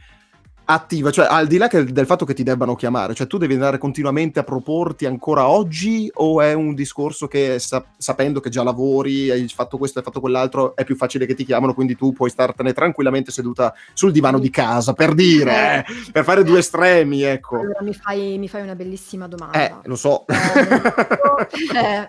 [0.66, 1.10] attiva?
[1.10, 4.38] Cioè, al di là del fatto che ti debbano chiamare, cioè tu devi andare continuamente
[4.38, 9.46] a proporti ancora oggi o è un discorso che sa- sapendo che già lavori, hai
[9.48, 12.72] fatto questo, hai fatto quell'altro, è più facile che ti chiamano, quindi tu puoi startene
[12.72, 17.58] tranquillamente seduta sul divano di casa, per dire, eh, per fare due estremi, ecco.
[17.58, 19.58] Allora, mi fai, mi fai una bellissima domanda.
[19.58, 20.24] Eh, lo so.
[20.26, 20.34] Eh,
[21.76, 22.08] eh,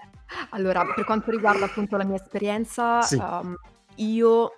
[0.51, 3.15] allora, per quanto riguarda appunto la mia esperienza, Sì.
[3.15, 3.55] ehm,
[3.95, 4.53] io,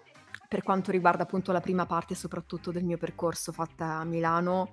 [0.48, 4.72] per quanto riguarda appunto la prima parte soprattutto del mio percorso fatta a Milano,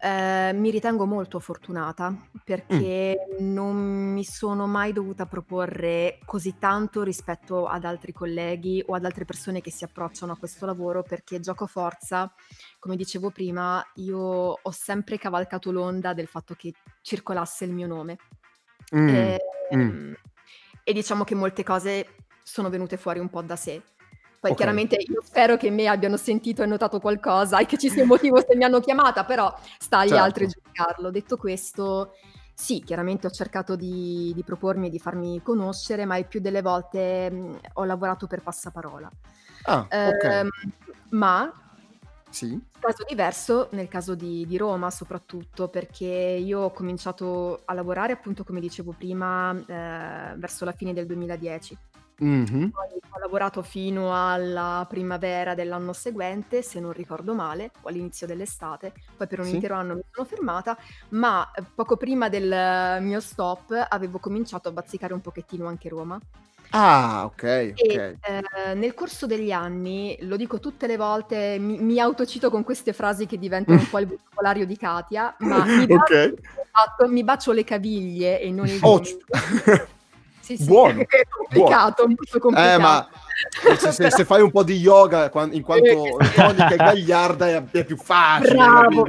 [0.00, 7.66] eh, mi ritengo molto fortunata perché non mi sono mai dovuta proporre così tanto rispetto
[7.66, 11.66] ad altri colleghi o ad altre persone che si approcciano a questo lavoro perché gioco
[11.66, 12.32] forza,
[12.78, 18.18] come dicevo prima, io ho sempre cavalcato l'onda del fatto che circolasse il mio nome.
[18.94, 20.12] Mm, Ehm, mm.
[20.84, 23.82] E diciamo che molte cose sono venute fuori un po' da sé.
[24.40, 24.56] Poi Ok.
[24.56, 28.08] chiaramente io spero che me abbiano sentito e notato qualcosa e che ci sia un
[28.08, 30.22] motivo se mi hanno chiamata, però sta agli Certo.
[30.24, 31.10] altri giudicarlo.
[31.10, 32.12] Detto questo,
[32.54, 36.62] sì, chiaramente ho cercato di, di propormi e di farmi conoscere, ma il più delle
[36.62, 39.10] volte mh, ho lavorato per passaparola.
[39.64, 40.24] Ah, ok.
[40.24, 40.48] Ehm,
[41.10, 41.52] ma
[42.30, 42.60] Sì.
[42.80, 48.44] Caso diverso nel caso di, di Roma soprattutto perché io ho cominciato a lavorare appunto
[48.44, 51.76] come dicevo prima eh, verso la fine del 2010.
[52.20, 52.70] Mhm.
[52.70, 58.92] Poi ho lavorato fino alla primavera dell'anno seguente, se non ricordo male, o all'inizio dell'estate.
[59.16, 59.54] Poi per un Sì.
[59.54, 60.76] intero anno mi sono fermata,
[61.10, 66.18] ma eh, poco prima del mio stop avevo cominciato a bazzicare un pochettino anche Roma.
[66.70, 71.98] Ah, ok, E eh, nel corso degli anni, lo dico tutte le volte, mi, mi
[71.98, 76.14] autocito con queste frasi che diventano un po' il vocabolario di Katia, ma mi bacio,
[76.14, 76.34] Ok.
[76.66, 79.00] esatto, mi bacio le caviglie e non i Oh.
[80.48, 82.74] Sì, sì, buono, è complicato, molto complicato.
[82.74, 83.06] Eh, ma
[83.76, 87.84] se, se- se fai un po' di yoga, in quanto tonica e gagliarda, è, è
[87.84, 88.54] più facile.
[88.54, 89.06] Bravo.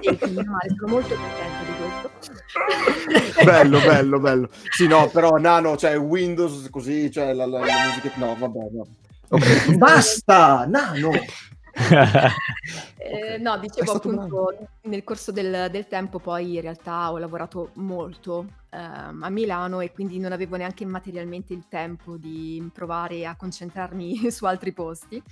[0.00, 3.42] Sì, sono molto contenta di questo.
[3.42, 4.48] bello, bello, bello.
[4.70, 8.12] Sì, no, però Nano, cioè Windows così, cioè la, la, la musica...
[8.14, 8.86] No, vabbè, no.
[9.30, 11.10] Ok, Basta, Nano!
[12.98, 18.46] Eh, no, dicevo appunto nel corso del, del tempo poi in realtà ho lavorato molto
[18.70, 24.30] ehm, a Milano e quindi non avevo neanche materialmente il tempo di provare a concentrarmi
[24.32, 25.22] su altri posti.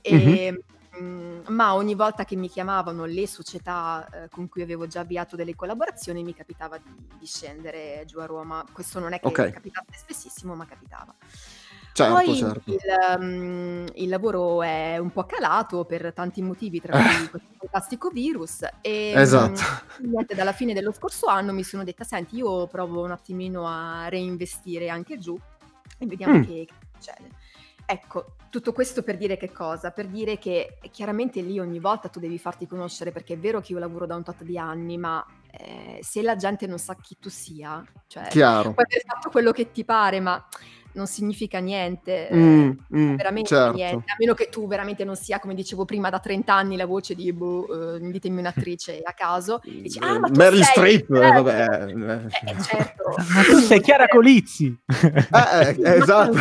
[0.00, 0.64] E,
[0.98, 5.36] mm, ma ogni volta che mi chiamavano le società eh, con cui avevo già avviato
[5.36, 8.64] delle collaborazioni mi capitava di, di scendere giù a Roma.
[8.72, 9.50] Questo non è che Ok.
[9.50, 11.14] capitasse spessissimo, ma capitava.
[11.94, 12.70] Certo, Poi certo.
[12.72, 12.78] il,
[13.24, 18.62] mm, il lavoro è un po' calato per tanti motivi, tra cui questo fantastico virus.
[18.80, 19.60] E Esatto.
[20.02, 23.68] mm, niente, dalla fine dello scorso anno mi sono detta: Senti, io provo un attimino
[23.68, 25.38] a reinvestire anche giù
[25.96, 26.42] e vediamo Mm.
[26.42, 27.28] che, che succede.
[27.86, 29.92] Ecco, tutto questo per dire che cosa?
[29.92, 33.70] Per dire che chiaramente lì ogni volta tu devi farti conoscere perché è vero che
[33.72, 37.16] io lavoro da un tot di anni, ma eh, se la gente non sa chi
[37.20, 38.72] tu sia, cioè Chiaro.
[38.72, 40.44] puoi aver fatto quello che ti pare, ma
[40.94, 42.28] non significa niente.
[42.28, 43.74] eh, Mm, mm, veramente certo.
[43.76, 46.86] niente, a meno che tu veramente non sia, come dicevo prima, da 30 anni la
[46.86, 50.72] voce di boh, eh, ditemi un'attrice a caso, e dici, ah, ma Meryl sei...
[50.98, 51.86] Streep, eh, eh, vabbè.
[51.86, 53.02] eh, eh, certo.
[53.34, 54.76] Ma tu sei Chiara Colizzi.
[54.86, 56.38] Eh, eh, Ma esatto.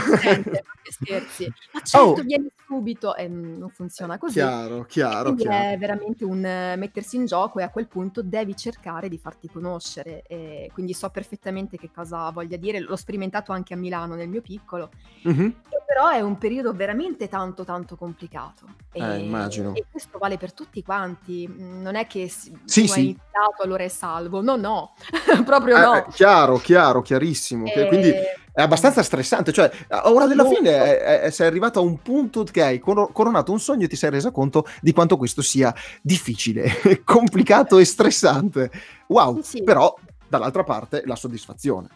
[0.90, 1.52] scherzi.
[1.72, 2.24] Ma certo, Oh.
[2.24, 4.34] vieni subito e mm, non funziona così.
[4.36, 5.74] Chiaro, chiaro, Quindi chiaro.
[5.74, 6.40] è veramente un
[6.78, 10.24] mettersi in gioco e a quel punto devi cercare di farti conoscere.
[10.28, 14.42] E quindi so perfettamente che cosa voglia dire, l'ho sperimentato anche a Milano nel mio
[14.44, 14.92] piccolo,
[15.24, 15.62] Mhm.
[15.70, 18.66] che però è un periodo veramente tanto tanto complicato.
[18.92, 19.74] Eh, immagino.
[19.74, 22.94] E questo vale per tutti quanti, non è che s- Sì, tu sì.
[23.00, 24.94] hai iniziato allora è salvo, no no,
[25.46, 25.96] proprio Eh, no.
[25.96, 27.66] eh, chiaro, chiaro, chiarissimo.
[27.66, 28.12] E- Quindi
[28.56, 32.44] È abbastanza stressante, cioè a ora della fine è- è- sei arrivato a un punto
[32.44, 35.74] che hai coro- coronato un sogno e ti sei resa conto di quanto questo sia
[36.04, 36.70] difficile,
[37.04, 38.70] complicato e stressante.
[39.08, 39.64] Wow, Sì.
[39.64, 39.92] però
[40.28, 41.88] dall'altra parte la soddisfazione.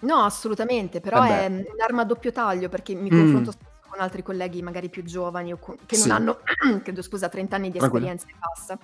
[0.00, 3.18] No, assolutamente, però Eh è mm, un'arma a doppio taglio perché mi Mm.
[3.18, 6.10] confronto spesso con altri colleghi magari più giovani o con- che non Sì.
[6.10, 6.38] hanno,
[6.82, 8.74] credo scusa, 30 anni di esperienza e basta.
[8.74, 8.78] Eh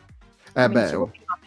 [0.53, 1.39] come beh, dicevo prima.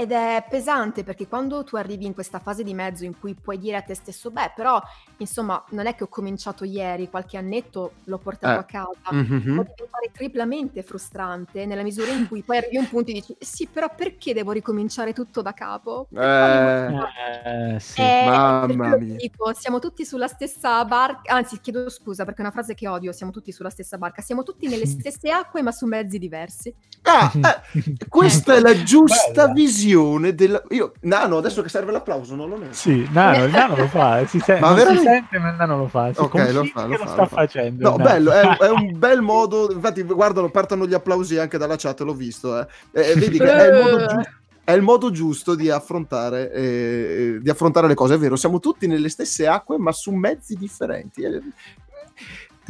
[0.00, 3.58] Ed è pesante perché quando tu arrivi in questa fase di mezzo in cui puoi
[3.58, 4.80] dire a te stesso, beh, però
[5.16, 8.60] insomma, non è che ho cominciato ieri, qualche annetto l'ho portato Eh.
[8.60, 9.10] a casa.
[9.10, 9.54] mhm.
[9.54, 13.34] Può diventare triplamente frustrante nella misura in cui poi arrivi a un punto e dici,
[13.40, 16.06] sì, però perché devo ricominciare tutto da capo?
[16.12, 17.08] Perché
[17.44, 18.00] Eh, Eh, sì.
[18.00, 19.16] eh, mamma mia.
[19.16, 23.10] dico, siamo tutti sulla stessa barca, anzi chiedo scusa perché è una frase che odio,
[23.10, 26.72] siamo tutti sulla stessa barca, siamo tutti nelle stesse acque ma su mezzi diversi.
[27.02, 29.52] Ah, eh, questa è la giusta Bella.
[29.54, 29.86] visione
[30.34, 30.62] della...
[30.70, 32.74] Io, Nano, adesso che serve l'applauso, non lo metto.
[32.74, 35.10] Sì, Nano, il Nano lo fa, si sen- Ma non si veramente?
[35.10, 37.36] sente ma il Nano lo fa, si Ok, lo fa, lo fa, sta lo fa.
[37.36, 37.90] facendo.
[37.90, 39.72] No, bello, è un, è un bel modo.
[39.72, 42.58] Infatti, guardalo, partono gli applausi anche dalla chat, l'ho visto.
[42.58, 42.66] Eh.
[42.92, 44.30] Eh, vedi che è il modo giusto.
[44.64, 48.86] È il modo giusto di affrontare, eh, di affrontare le cose, è vero, siamo tutti
[48.86, 51.22] nelle stesse acque ma su mezzi differenti.
[51.22, 51.40] Eh,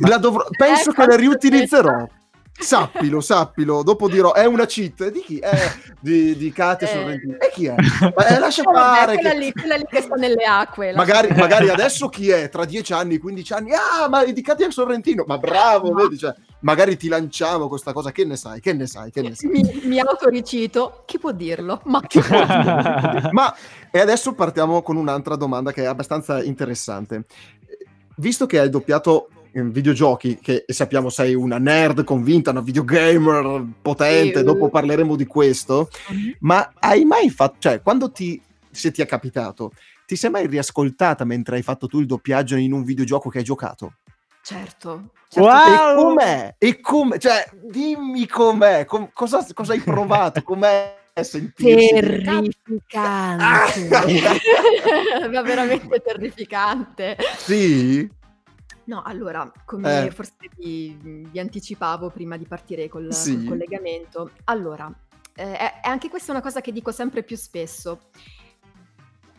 [0.07, 2.09] La dovrò- penso che la riutilizzerò.
[2.61, 5.39] Sappilo, sappilo, dopo dirò è una cheat di chi?
[5.39, 5.57] Eh,
[6.01, 6.91] di, di Katia Eh.
[6.91, 7.35] Sorrentino.
[7.39, 7.75] E chi è?
[8.15, 9.15] Ma, eh, lascia fare.
[9.15, 10.93] quella, che- lì, quella lì che sta nelle acque.
[10.95, 12.49] Magari, magari adesso chi è?
[12.49, 13.71] Tra 10 anni, 15 anni?
[13.73, 15.25] Ah, ma è di Katia Sorrentino.
[15.27, 15.95] Ma bravo, No.
[16.03, 16.19] vedi?
[16.19, 18.11] Cioè, magari ti lanciamo questa cosa.
[18.11, 18.61] Che ne sai?
[18.61, 19.11] Che ne sai?
[19.13, 19.51] Che ne sai?
[19.51, 21.81] Mi, mi autoricito, chi può dirlo?
[21.85, 23.29] Ma Chi può dire?
[23.33, 23.55] Ma
[23.91, 27.25] e adesso partiamo con un'altra domanda che è abbastanza interessante.
[28.17, 34.45] Visto che hai doppiato videogiochi, che sappiamo sei una nerd convinta, una videogamer potente, Sì.
[34.45, 35.89] dopo parleremo di questo,
[36.41, 39.73] ma hai mai fatto, cioè quando ti, se ti è capitato,
[40.07, 43.45] ti sei mai riascoltata mentre hai fatto tu il doppiaggio in un videogioco che hai
[43.45, 43.95] giocato?
[44.41, 45.59] certo, certo Wow!
[45.59, 46.55] E com'è?
[46.57, 47.19] E come?
[47.19, 53.89] Cioè, dimmi com'è, com- cosa, cosa hai provato, com'è sentirsi terrificante.
[55.31, 57.17] Ma veramente terrificante.
[57.37, 58.09] Sì?
[58.89, 60.11] No, allora, come Eh.
[60.11, 60.97] forse vi,
[61.31, 63.35] vi anticipavo prima di partire col, Sì.
[63.37, 64.91] col collegamento, allora,
[65.35, 68.09] eh, è, è anche questa una cosa che dico sempre più spesso.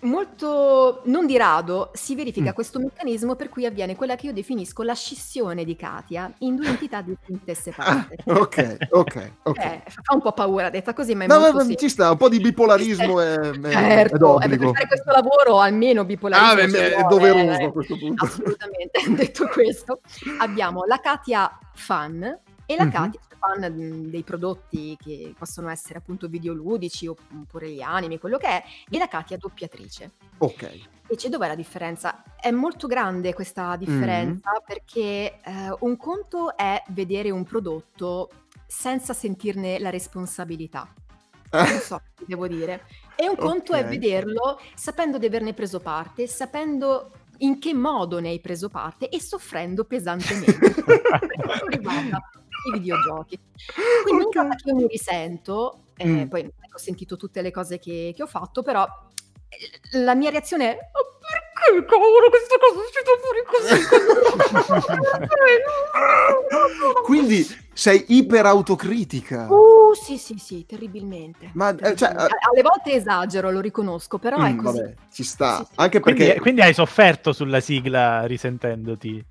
[0.02, 2.54] Molto, non di rado, si verifica Mm.
[2.54, 6.68] questo meccanismo per cui avviene quella che io definisco la scissione di Katia in due
[6.68, 8.16] entità distinte e Ah, separate.
[8.26, 9.58] ok, ok, ok.
[9.58, 11.88] Eh, fa un po' paura detta così, ma è No, molto vabbè, semplice.
[11.88, 14.66] ci sta, un po' di bipolarismo è, è, è Certo, eh, d'obbligo.
[14.72, 17.64] per fare questo lavoro almeno bipolarismo Ah, beh, è doveroso eh.
[17.66, 18.26] a questo punto.
[18.26, 20.00] Assolutamente, detto questo,
[20.40, 22.24] abbiamo la Katia fan
[22.66, 22.92] e la Mhm.
[22.92, 28.48] Katia fan mh, dei prodotti che possono essere appunto videoludici oppure gli anime, quello che
[28.48, 30.12] è, e la Katia doppiatrice.
[30.40, 30.80] Ok.
[31.04, 32.24] Invece dov'è la differenza?
[32.40, 38.30] È molto grande questa differenza perché eh, un conto è vedere un prodotto
[38.68, 40.88] senza sentirne la responsabilità.
[41.52, 42.86] Non so che devo dire.
[43.16, 43.88] E un conto è Ok.
[43.88, 49.20] vederlo sapendo di averne preso parte, sapendo in che modo ne hai preso parte e
[49.20, 50.54] soffrendo pesantemente.
[50.86, 52.22] per quanto riguarda
[52.68, 53.40] i videogiochi.
[54.04, 54.36] Quindi Ok.
[54.36, 56.28] una cosa che io mi risento, eh, Mm.
[56.28, 58.86] poi è ho sentito tutte le cose che, che ho fatto, però
[59.50, 63.88] eh, la mia reazione è "Ma perché cavolo questa cosa è uscita fuori così?
[67.04, 69.48] Quindi sei iper autocritica.
[69.90, 71.50] Uh, sì, sì, sì, terribilmente.
[71.56, 72.34] Ma, eh, cioè, Terribilmente.
[72.36, 74.78] A- Alle volte esagero, lo riconosco, però è Mm, così.
[74.82, 75.58] vabbè, ci sta.
[75.58, 75.72] Sì, sì.
[75.78, 79.26] Anche Quindi, perché quindi hai sofferto sulla sigla risentendoti.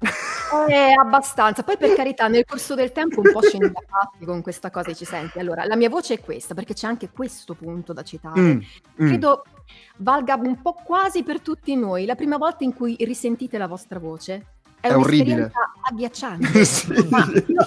[0.68, 1.62] Eh, abbastanza.
[1.62, 4.90] Poi per carità, nel corso del tempo un po' scendi da fatti con questa cosa
[4.90, 5.38] e ci senti.
[5.38, 8.40] Allora, la mia voce è questa, perché c'è anche questo punto da citare.
[8.40, 8.60] Mm,
[9.02, 9.06] mm.
[9.06, 9.42] Credo
[9.98, 12.06] valga un po' quasi per tutti noi.
[12.06, 14.46] La prima volta in cui risentite la vostra voce
[14.80, 15.34] è, È orribile.
[15.34, 16.64] un'esperienza agghiacciante.
[16.64, 17.08] Sì.
[17.10, 17.66] Ma io,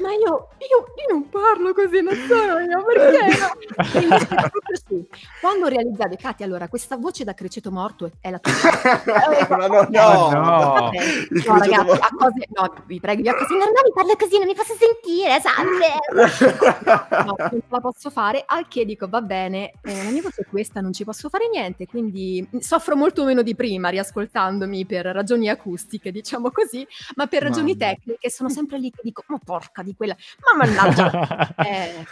[0.00, 3.38] ma io, io- io non parlo così, non sono io, perché?
[3.38, 4.00] no?
[4.00, 5.06] Invece è proprio sì.
[5.40, 8.52] Quando realizzate, Katia, allora questa voce da criceto morto è- la tua.
[9.50, 9.88] No, no, no.
[9.90, 10.96] Vabbè,
[11.30, 11.92] Il no, ragazzi, morto.
[12.02, 15.40] a cose, no, vi prego, io a cose normali parlo così, non mi posso sentire,
[15.40, 16.98] salve.
[17.30, 20.46] No, non la posso fare, al che dico, va bene, eh, la mia voce è
[20.46, 25.48] questa, non ci posso fare niente, quindi soffro molto meno di prima riascoltandomi per ragioni
[25.48, 26.86] acustiche, diciamo così,
[27.16, 27.92] ma per ragioni Mamma.
[27.94, 31.54] tecniche sono sempre lì che dico, ma porca di quella, ma mannaggia.
[31.70, 32.06] Eh,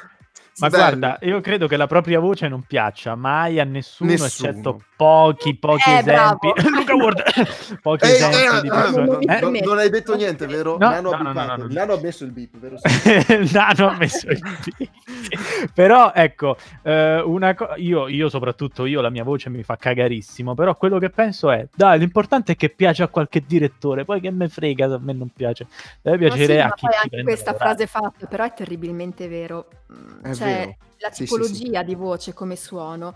[0.59, 0.83] Ma Bello.
[0.83, 4.51] guarda, io credo che la propria voce non piaccia mai a nessuno, Nessuno.
[4.51, 6.53] eccetto pochi, pochi Eh, esempi.
[6.68, 7.23] Luca Ward,
[7.81, 9.07] pochi Eh, esempi eh, di persone.
[9.07, 9.61] non Eh?
[9.64, 10.77] Non hai detto niente, vero?
[10.79, 11.66] No, Nano, ha no, no, no, no.
[11.68, 12.77] Nano ha messo il beep, vero?
[12.88, 13.53] Sì.
[13.53, 15.71] nano ha messo il beat.
[15.73, 20.55] però ecco eh, una co- io, io soprattutto io la mia voce mi fa cagarissimo
[20.55, 24.31] però quello che penso è dai l'importante è che piace a qualche direttore poi che
[24.31, 25.66] me frega se a me non piace
[26.03, 29.29] deve Ma sì, piacere ma a chi poi anche questa frase fatta, però è terribilmente
[29.29, 29.66] vero.
[29.92, 30.77] Mm, È cioè, vero.
[30.99, 33.15] la Sì, sì, tipologia di voce come suono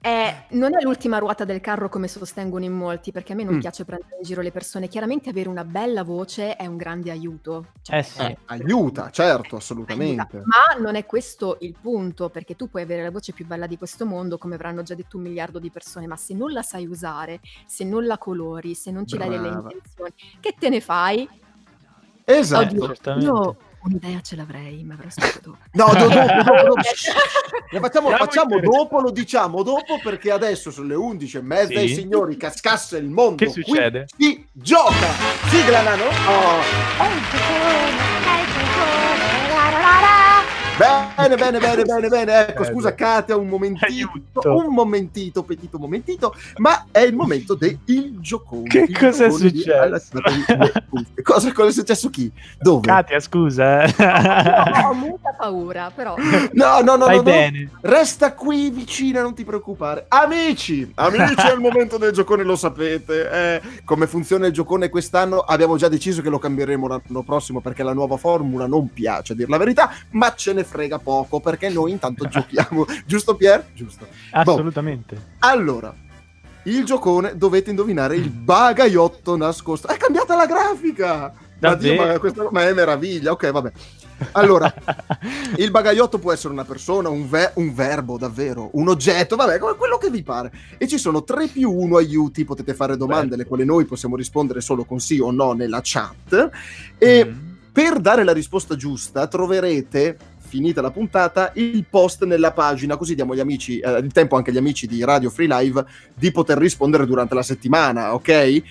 [0.00, 3.54] è- non è l'ultima ruota del carro come sostengono in molti, perché a me non
[3.54, 3.60] Mm.
[3.60, 4.88] piace prendere in giro le persone.
[4.88, 7.66] Chiaramente avere una bella voce è un grande aiuto.
[7.82, 10.38] Cioè, eh sì Eh, aiuta, certo, assolutamente.
[10.38, 10.42] aiuta.
[10.44, 13.78] Ma non è questo il punto, perché tu puoi avere la voce più bella di
[13.78, 16.86] questo mondo, come avranno già detto un miliardo di persone, ma se non la sai
[16.86, 19.68] usare, se non la colori, se non ci dai delle Brava.
[19.70, 21.28] intenzioni, che te ne fai?
[22.24, 22.94] Esatto.
[22.94, 25.58] Oddio, io un'idea ce l'avrei, ma spiego dopo.
[25.72, 26.80] No, do- dopo, dopo, dopo.
[27.70, 31.84] Lo facciamo, facciamo dopo, lo diciamo dopo perché adesso sono le 11 e mezza Sì.
[31.84, 33.42] e signori cascasse il mondo.
[33.44, 34.06] Che succede?
[34.14, 35.06] Qui si gioca.
[35.48, 36.04] Sigla nano.
[36.04, 37.30] Oh.
[40.78, 42.46] Bene, bene, bene, bene, bene.
[42.48, 44.56] Ecco, scusa Katia, un momentito, Aiuto.
[44.56, 47.78] un momentito, petito momentito, ma è il momento del
[48.20, 48.68] giocone.
[48.68, 49.10] Che giocone
[49.50, 50.20] di- successo?
[50.88, 51.22] cuffie.
[51.22, 52.32] Cosa, cosa è successo chi?
[52.58, 52.86] Dove?
[52.86, 53.84] Katia scusa.
[53.84, 56.14] Ho molta paura, però.
[56.52, 57.22] No, no, no, Vai no, no.
[57.22, 60.06] bene Resta qui vicina, non ti preoccupare.
[60.08, 63.30] Amici, amici, è il momento del giocone, lo sapete.
[63.30, 65.40] Eh, come funziona il giocone quest'anno?
[65.40, 69.36] Abbiamo già deciso che lo cambieremo l'anno prossimo perché la nuova formula non piace, a
[69.36, 72.86] dire la verità, ma ce ne frega poco perché noi intanto giochiamo.
[73.06, 73.66] Giusto Pier?
[73.74, 74.06] Giusto.
[74.30, 75.94] assolutamente Allora,
[76.64, 79.88] il giocone dovete indovinare il bagaiotto nascosto.
[79.88, 81.32] È cambiata la grafica!
[81.58, 82.12] Ma, Dio, Davvero?
[82.12, 83.72] ma, questa- ma è meraviglia, ok, vabbè.
[84.32, 84.72] Allora,
[85.56, 89.74] il bagaiotto può essere una persona, un, ve- un verbo, davvero, un oggetto, vabbè, come
[89.76, 90.50] quello che vi pare.
[90.78, 93.34] E ci sono 3 più 1 aiuti, potete fare domande, Bello.
[93.34, 96.50] alle quali noi possiamo rispondere solo con sì o no nella chat.
[96.98, 97.50] E Mm.
[97.72, 100.16] per dare la risposta giusta troverete,
[100.52, 104.50] finita la puntata, il post nella pagina, così diamo agli amici, eh, il tempo anche
[104.50, 105.82] agli amici di Radio Free Live
[106.14, 108.62] di poter rispondere durante la settimana, ok?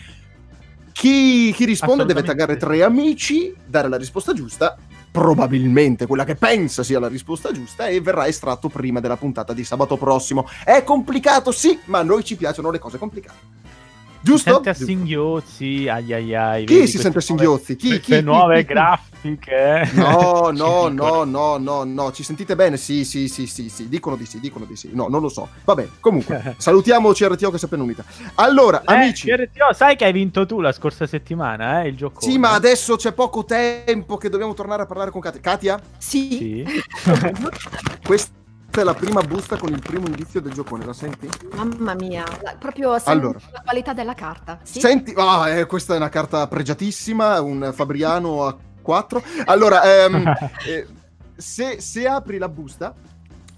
[0.92, 4.78] Chi, chi risponde deve taggare tre amici, dare la risposta giusta,
[5.10, 9.64] probabilmente quella che pensa sia la risposta giusta, e verrà estratto prima della puntata di
[9.64, 10.48] sabato prossimo.
[10.64, 13.61] È complicato, sì, ma a noi ci piacciono le cose complicate.
[14.24, 14.52] Giusto?
[14.54, 17.76] sente a singhiozzi ai ai ai Chi si sente a singhiozzi?
[17.76, 18.74] Chi- nuove- chi- queste chi- nuove chi- chi?
[18.74, 22.78] grafiche No, no, no, no, no, no, ci sentite bene?
[22.78, 24.90] Sì, sì, sì, sì, sì, dicono di sì, dicono di sì.
[24.94, 25.48] No, non lo so.
[25.66, 28.04] Vabbè, comunque, salutiamo CRTO che si è appena unita.
[28.36, 32.22] Allora, Eh, amici, CRTO, sai che hai vinto tu la scorsa settimana, eh, il gioco.
[32.22, 35.42] sì, ma adesso c'è poco tempo che dobbiamo tornare a parlare con Katia.
[35.42, 36.66] Katia, Sì, Sì.
[38.06, 38.40] questa
[38.80, 41.28] è la prima busta con il primo indizio del giocone, la senti?
[41.56, 43.40] mamma mia, la- proprio sento Allora.
[43.52, 44.60] la qualità della carta.
[44.64, 44.80] Sì?
[44.80, 49.22] Senti, ah, eh, questa è una carta pregiatissima, un Fabriano a 4.
[49.46, 50.34] Allora, ehm,
[50.68, 50.88] eh,
[51.36, 52.94] se, se apri la busta,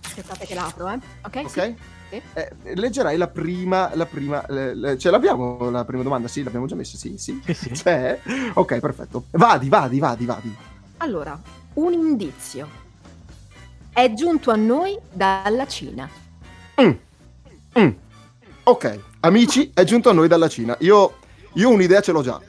[0.05, 0.99] Aspettate che l'apro, eh.
[1.23, 1.41] Ok?
[1.45, 1.75] ok?
[2.09, 2.21] Sì.
[2.33, 6.27] Eh, leggerai la prima, la prima, eh, le- ce l'abbiamo la prima domanda?
[6.27, 7.41] Sì, l'abbiamo già messa, sì, sì.
[7.43, 7.69] Sì, sì.
[7.71, 8.19] C'è?
[8.53, 9.25] Ok, perfetto.
[9.31, 10.55] Vadi, vadi, vadi, vadi.
[10.97, 11.39] Allora,
[11.75, 12.81] un indizio.
[13.93, 16.09] È giunto a noi dalla Cina.
[16.81, 17.87] Mm.
[18.63, 20.75] Ok, amici, è giunto a noi dalla Cina.
[20.79, 21.15] Io,
[21.53, 22.39] io un'idea ce l'ho già.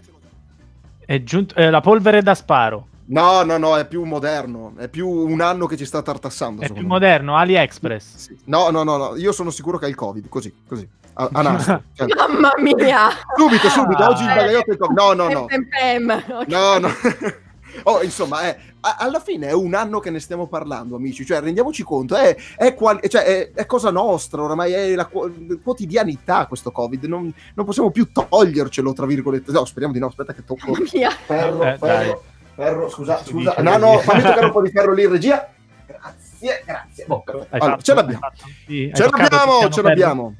[1.04, 2.88] È giunto eh, la polvere da sparo.
[3.07, 4.72] No, no, no, è più moderno.
[4.78, 6.62] È più un anno che ci sta tartassando.
[6.62, 6.88] È più me.
[6.88, 8.16] moderno, AliExpress.
[8.16, 8.38] Sì.
[8.46, 10.88] No, no, no, no, io sono sicuro che è il Covid, così, così.
[11.14, 11.83] A, a nastro.
[11.92, 13.09] Cioè, Mamma mia!
[13.37, 14.09] subito, subito, Ah.
[14.09, 14.96] oggi il bagaiotto è il Covid.
[14.96, 15.46] No, no, no.
[16.46, 16.88] No, no.
[17.84, 21.24] Oh, insomma, è- a- alla fine è un anno che ne stiamo parlando, amici.
[21.26, 25.60] Cioè, rendiamoci conto, è, è qual- cioè, è- è cosa nostra, oramai è la qu-
[25.62, 27.04] quotidianità questo Covid.
[27.04, 29.50] Non, non possiamo più togliercelo, tra virgolette.
[29.52, 30.06] No, speriamo di no.
[30.06, 30.74] Aspetta che tocco.
[30.74, 32.22] Ferro, Eh, ferro,
[32.54, 32.88] ferro.
[32.88, 33.50] Scusa, Si scusa.
[33.50, 35.48] dice No, no, fammi toccare un po' di ferro lì in regia.
[35.87, 37.04] Grazie, grazie.
[37.08, 37.46] Oh, perfetto.
[37.54, 38.20] Hai Allora, fatto- ce l'abbiamo.
[38.66, 39.88] sì, Ce l'abbiamo, ce Ferro?
[39.88, 40.34] l'abbiamo.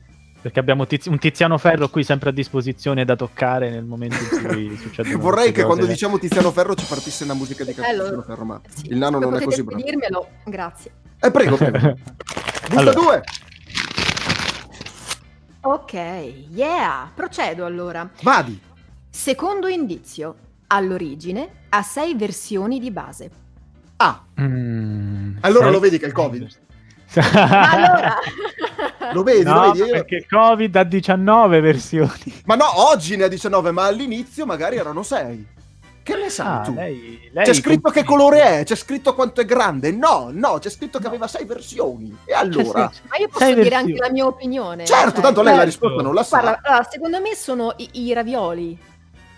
[0.45, 4.45] Perché abbiamo Tizi- un Tiziano Ferro qui sempre a disposizione da toccare nel momento in
[4.47, 5.93] cui succedono Vorrei che quando cose.
[5.95, 8.03] diciamo Tiziano Ferro ci partisse una musica di Bello.
[8.03, 8.89] Tiziano Ferro, ma Sì.
[8.91, 9.83] il nano non è così bravo.
[9.83, 10.29] dirmelo.
[10.45, 10.91] Grazie.
[11.19, 11.79] Eh, prego, prego.
[12.69, 12.93] Busta Allora.
[13.01, 13.23] 2.
[15.63, 15.93] Ok,
[16.51, 17.11] yeah.
[17.15, 18.07] Procedo allora.
[18.21, 18.61] Vadi.
[19.09, 20.35] Secondo indizio.
[20.67, 23.31] All'origine ha sei versioni di base.
[23.97, 26.49] Ah, Mm, Allora sai- lo vedi che è il Covid?
[27.33, 28.15] Ma allora...
[29.13, 29.79] lo vedi, no, lo vedi?
[29.79, 32.43] Io- perché Covid ha 19 versioni.
[32.47, 35.53] Ma no, oggi ne ha 19, ma all'inizio magari erano 6.
[36.05, 36.75] Che ne sai Ah, tu?
[36.75, 39.91] lei, lei C'è scritto che colore è, c'è scritto quanto è grande.
[39.91, 42.15] No, no, c'è scritto che aveva sei versioni.
[42.27, 42.91] E allora?
[43.09, 43.93] Ma io posso Sei dire versioni.
[43.93, 44.85] anche la mia opinione.
[44.85, 45.71] Certo, cioè, tanto lei la certo.
[45.71, 46.41] risposta non la sa.
[46.41, 48.79] Guarda, allora, secondo me sono i, i ravioli.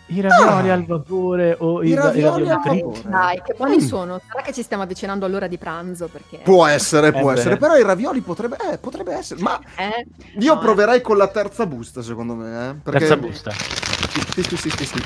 [0.09, 0.75] I ravioli Ah.
[0.75, 3.11] al vapore o I i, ra- i ravioli ravioli al vapore.
[3.11, 3.87] Dai, che buoni Mm.
[3.87, 4.21] sono.
[4.27, 6.39] Sarà che ci stiamo avvicinando all'ora di pranzo perché...
[6.45, 7.39] Può essere, può Eh beh.
[7.41, 9.41] essere, però i ravioli potrebbe, eh, potrebbe essere.
[9.41, 10.07] Ma Eh?
[10.39, 12.69] io No, proverei con la terza busta, secondo me.
[12.71, 12.99] Eh, perché...
[13.01, 13.51] Terza busta.
[13.51, 15.03] Sì, sì, sì, sì, sì.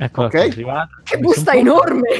[0.00, 0.32] Eccola Ok.
[0.32, 0.90] qua, è arrivata.
[1.02, 2.08] Che busta enorme!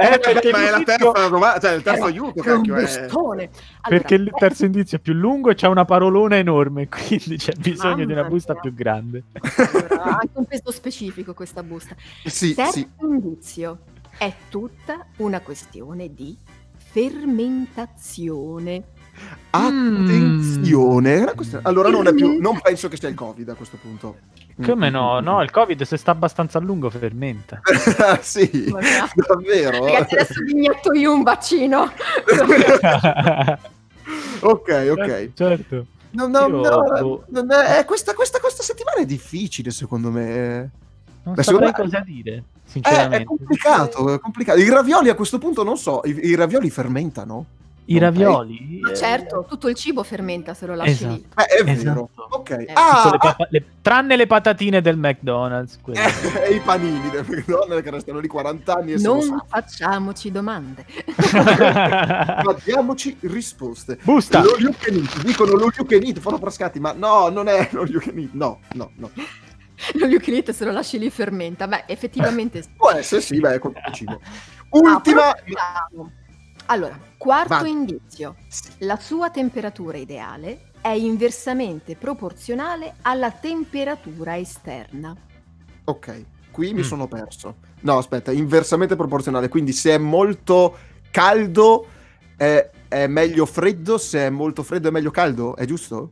[0.00, 2.80] Eh, perché ma è la terza domanda, cioè il terzo Eh, aiuto, cacchio, eh.
[2.82, 3.08] bustone.
[3.10, 3.48] Allora,
[3.88, 7.52] Perché il eh, terzo indizio è più lungo e c'è una parolona enorme, quindi c'è
[7.58, 8.62] bisogno di una busta mia.
[8.62, 9.24] più grande.
[9.40, 11.94] allora, ha anche un peso specifico questa busta.
[12.24, 12.88] Sì, Terzo sì.
[13.00, 13.78] indizio.
[14.16, 16.34] È tutta una questione di
[16.76, 18.82] fermentazione.
[19.50, 21.24] Attenzione.
[21.34, 24.16] Questa- Allora non, è più, non penso che sia il Covid a questo punto.
[24.64, 25.20] Come no?
[25.20, 27.60] No, il covid se sta abbastanza a lungo fermenta.
[28.20, 29.10] sì, Guarda.
[29.26, 29.84] davvero.
[29.86, 31.90] Ragazzi, adesso vi inietto io un bacino.
[34.40, 35.30] ok, ok.
[35.34, 35.86] Certo.
[36.12, 40.70] No, no, no, non è- eh, questa, questa, questa settimana è difficile, secondo me.
[41.22, 43.16] Non Beh, saprei cosa dire, Eh, sinceramente.
[43.18, 44.58] è complicato, è complicato.
[44.58, 47.44] I ravioli a questo punto non so, i, i ravioli fermentano?
[47.86, 48.78] I ravioli...
[48.82, 51.14] Ma eh, certo, tutto il cibo fermenta se lo lasci lì.
[51.14, 51.40] Esatto.
[51.40, 52.10] Eh, è vero.
[52.12, 52.26] Esatto.
[52.30, 52.50] Ok.
[52.50, 55.78] Eh, Ah, le ah, papa- le- tranne le patatine del McDonald's.
[55.86, 59.40] eh, i panini del McDonald's che restano lì 40 anni e sono Non sani.
[59.48, 60.84] facciamoci domande.
[61.32, 63.98] Ma diamoci risposte.
[64.02, 64.40] Busta!
[64.42, 67.68] Lo you can eat, dicono lo you can eat, fanno frascati, ma no, non è
[67.72, 69.10] lo you can eat, no, no, no.
[69.94, 71.66] Lo yucchilite se lo lasci lì fermenta.
[71.66, 72.68] Beh, effettivamente sì.
[72.76, 74.12] Può essere, sì, beh, con il cibo.
[74.12, 75.34] Ah, Ultima...
[76.70, 77.70] Allora, quarto Vai.
[77.70, 78.36] indizio.
[78.78, 85.16] La sua temperatura ideale è inversamente proporzionale alla temperatura esterna.
[85.84, 86.84] Ok, qui mi Mm.
[86.84, 87.56] sono perso.
[87.80, 90.78] No, aspetta, inversamente proporzionale, quindi se è molto
[91.10, 91.86] caldo
[92.36, 96.10] è, è meglio freddo, se è molto freddo è meglio caldo, è giusto?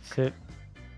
[0.00, 0.32] Sì.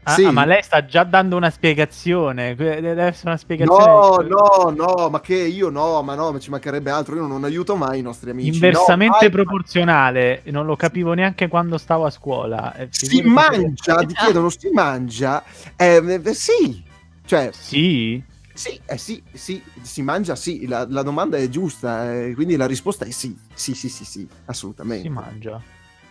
[0.07, 0.25] Ah, Sì.
[0.25, 2.55] ah, ma lei sta già dando una spiegazione.
[2.55, 3.85] Deve essere una spiegazione.
[3.87, 7.43] No, no, no, ma che io no, ma no, ma ci mancherebbe altro, io non
[7.45, 8.49] aiuto mai i nostri amici.
[8.53, 10.43] Inversamente no, proporzionale.
[10.47, 12.75] Non lo capivo neanche quando stavo a scuola.
[12.75, 15.43] Eh, Si mangia, ti chiedono, si mangia?
[15.77, 16.83] Eh, eh, sì,
[17.25, 18.23] cioè, Sì.
[18.53, 22.67] sì, eh, sì, sì, si mangia, sì, la, la domanda è giusta, eh, quindi la
[22.67, 25.05] risposta è sì, sì, sì, sì, sì, assolutamente.
[25.05, 25.61] Si mangia.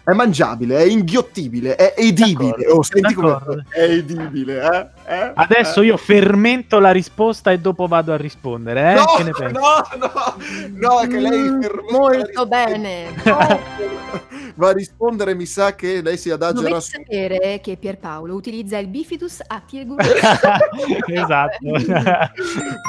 [0.05, 2.67] È mangiabile, è inghiottibile, è edibile.
[2.67, 3.37] Oh, senti come
[3.69, 4.61] è edibile,
[5.05, 5.13] eh?
[5.15, 5.31] Eh?
[5.33, 5.85] Adesso Eh?
[5.85, 8.91] io fermento la risposta e dopo vado a rispondere.
[8.91, 8.95] Eh?
[8.95, 9.53] No, che ne pensi?
[9.53, 10.35] no, no,
[10.73, 13.13] no, che lei Mm, fermenta molto bene.
[14.55, 16.89] Va a rispondere, mi sa che lei si adagerà Dovete su...
[16.91, 19.95] sapere che Pierpaolo utilizza il bifidus a Tirgu.
[21.07, 21.57] esatto.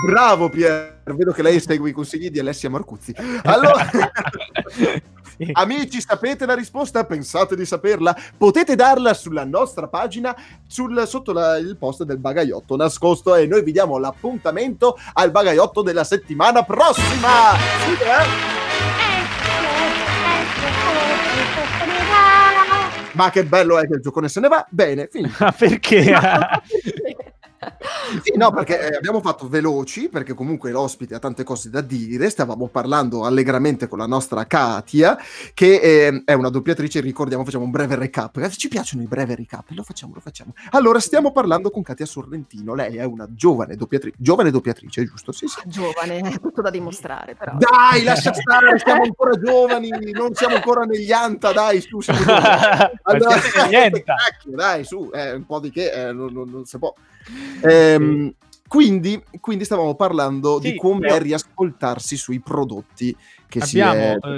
[0.06, 3.14] Bravo Pier, vedo che lei segue i consigli di Alessia Marcuzzi.
[3.44, 3.88] Allora,
[5.36, 5.48] Sì.
[5.52, 7.04] amici, sapete la risposta?
[7.04, 8.14] Pensate di saperla?
[8.36, 10.34] Potete darla sulla nostra pagina
[10.66, 15.82] sul- sotto la- il post del bagaiotto nascosto e noi vi diamo l'appuntamento al bagaiotto
[15.82, 17.54] della settimana prossima.
[17.84, 18.62] Sì, eh?
[23.12, 24.66] Ma che bello è che il giocone se ne va?
[24.68, 25.36] Bene, finito.
[25.44, 26.12] Ma perché?
[28.22, 32.28] Sì, no, perché eh, abbiamo fatto veloci, perché comunque l'ospite ha tante cose da dire.
[32.30, 35.18] Stavamo parlando allegramente con la nostra Katia,
[35.54, 37.00] che eh, è una doppiatrice.
[37.00, 38.36] Ricordiamo, facciamo un breve recap.
[38.36, 40.52] Eh, Ci piacciono i brevi recap, lo facciamo, lo facciamo.
[40.70, 42.74] Allora, stiamo parlando con Katia Sorrentino.
[42.74, 45.32] Lei è una giovane doppiatrice, giovane doppiatrice, giusto?
[45.32, 45.60] Sì, sì.
[45.66, 47.56] Giovane, è tutto da dimostrare, però.
[47.56, 53.68] Dai, lascia stare, siamo ancora giovani, non siamo ancora negli anta, dai, su, siamo siete
[53.68, 54.04] niente.
[54.44, 56.94] dai, su, eh, un po' di che eh, non, non- non si può.
[57.62, 58.32] Ehm,
[58.66, 63.14] quindi, quindi stavamo parlando Sì, di come io- riascoltarsi sui prodotti
[63.46, 63.92] che Abbiamo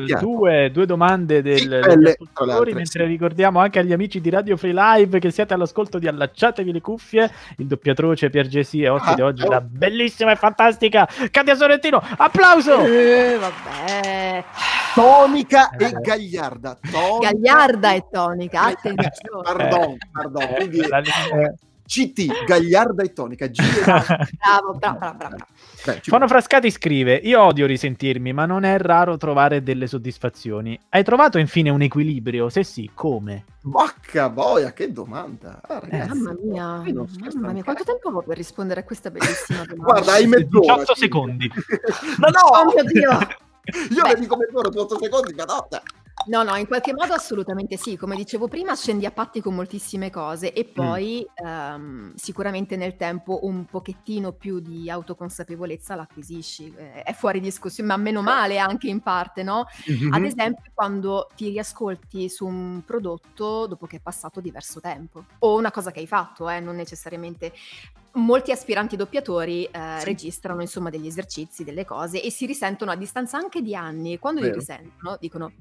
[0.05, 3.09] si è eh, due, due domande del, Sì, degli belle, ascoltatori, mentre sì.
[3.09, 7.31] ricordiamo anche agli amici di Radio Free Live che siete all'ascolto di Allacciatevi le cuffie,
[7.57, 9.49] il doppiatroce Pier GC è ospite Ah, oggi oh.
[9.49, 12.79] la bellissima e fantastica Katia Sorrentino, applauso!
[12.85, 14.45] Eh, vabbè.
[14.95, 15.85] Tonica Eh.
[15.87, 16.79] e gagliarda.
[16.91, 19.43] Tonica- Gagliarda e tonica, attenzione.
[19.45, 20.47] Pardon, pardon.
[20.57, 21.55] Quindi La- eh,
[21.87, 23.47] CT, gagliarda e tonica.
[23.47, 25.37] G Bravo, bravo, bravo, bravo.
[25.85, 30.79] Beh, Fono Frascati scrive: Io odio risentirmi, ma non è raro trovare delle soddisfazioni.
[30.89, 32.49] Hai trovato infine un equilibrio?
[32.49, 33.45] Se sì, come?
[33.63, 35.61] Vacca boia, che domanda.
[35.67, 36.83] Ah, Eh, Mamma mia,
[37.35, 39.93] mamma mia, quanto tempo ho per rispondere a questa bellissima domanda?
[39.93, 40.61] Guarda, hai mezz'ora.
[40.61, 40.95] 18 Silvia.
[40.95, 41.51] secondi.
[42.19, 42.73] Ma Oh no!
[42.75, 43.11] mio Dio!
[43.97, 44.09] Io Beh.
[44.15, 45.45] le dico mezz'ora, 8 secondi, ma
[46.27, 46.43] no.
[46.43, 47.97] No, in qualche modo assolutamente sì.
[47.97, 53.41] Come dicevo prima, scendi a patti con moltissime cose e poi ehm, sicuramente nel tempo
[53.43, 56.75] un pochettino più di autoconsapevolezza l'acquisisci.
[56.77, 59.67] Eh, è fuori discussione, ma meno male anche in parte, no?
[60.11, 65.57] Ad esempio, quando ti riascolti su un prodotto dopo che è passato diverso tempo, o
[65.57, 67.53] una cosa che hai fatto, eh, non necessariamente.
[68.17, 70.05] Molti aspiranti doppiatori eh, Sì.
[70.07, 74.15] registrano insomma degli esercizi, delle cose e si risentono a distanza anche di anni.
[74.15, 74.59] E quando li Vero.
[74.59, 75.53] risentono, dicono: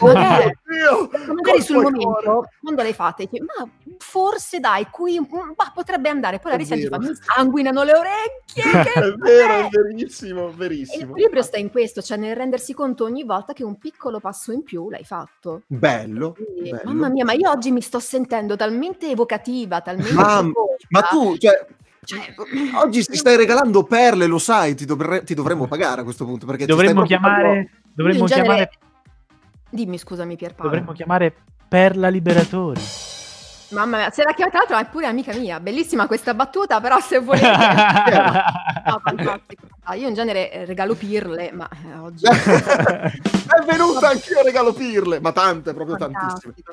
[0.00, 1.90] Magari, sul cuore.
[1.90, 3.68] momento, quando le fate, dici, ma
[3.98, 6.38] forse dai, qui mm, bah, potrebbe andare.
[6.38, 8.62] Poi la risenti, fa, mi sanguinano le orecchie.
[8.84, 11.06] Che È vero, è verissimo, E verissimo.
[11.06, 14.62] l'equilibrio sta in questo, cioè nel rendersi conto ogni volta che un piccolo passo in
[14.62, 15.62] più l'hai fatto.
[15.66, 16.82] Bello, Quindi, bello.
[16.84, 20.52] mamma mia, ma io oggi mi sto sentendo talmente evocativa, talmente profonda.
[20.88, 21.66] Ma tu, cioè,
[22.04, 22.34] Cioè,
[22.84, 26.46] oggi ti stai regalando perle, lo sai, ti, dovre- ti dovremmo pagare a questo punto.
[26.46, 28.70] Perché Dovremmo chiamare, dovremmo chiamare,
[29.74, 30.70] Dimmi scusami Pierpaolo.
[30.70, 31.34] dovremmo chiamare
[31.66, 32.80] Perla Liberatori.
[33.70, 37.00] Mamma mia, se la chiama tra l'altro è pure amica mia, bellissima questa battuta, però
[37.00, 37.50] se volete...
[38.86, 39.66] No, fantastico.
[39.84, 42.24] Ah, io in genere eh, regalo pirle, ma eh, oggi...
[42.28, 46.52] è venuta anch'io a regalo pirle, ma tante, proprio tantissime.
[46.54, 46.72] Fantastico.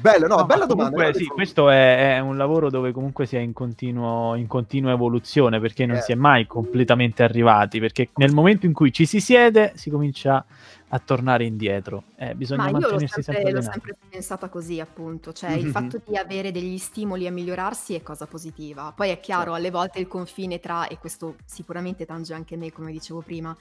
[0.00, 0.90] Bello, no, No, bella ma domanda.
[0.96, 4.92] comunque, sì, questo è, è un lavoro dove comunque si è in, continuo, in continua
[4.92, 6.00] evoluzione perché non Eh.
[6.02, 7.80] si è mai completamente arrivati.
[7.80, 10.44] Perché nel momento in cui ci si siede, si comincia
[10.92, 12.04] a tornare indietro.
[12.16, 15.70] Eh, bisogna Ma io l'ho sempre, sempre, l'ho sempre pensata così, appunto, cioè il Mhm.
[15.70, 18.92] fatto di avere degli stimoli a migliorarsi è cosa positiva.
[18.92, 22.90] Poi è chiaro, alle volte il confine tra, e questo sicuramente tange anche me, come
[22.90, 23.56] dicevo prima,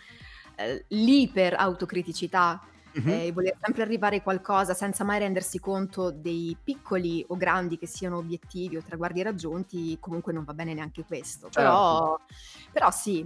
[0.55, 2.61] eh, l'iper-autocriticità
[2.91, 3.07] Mhm.
[3.07, 7.77] eh, il voler sempre arrivare a qualcosa senza mai rendersi conto dei piccoli o grandi
[7.77, 11.49] che siano obiettivi o traguardi raggiunti, comunque non va bene neanche questo.
[11.49, 11.61] Certo.
[11.61, 12.17] Però,
[12.71, 13.23] però sì,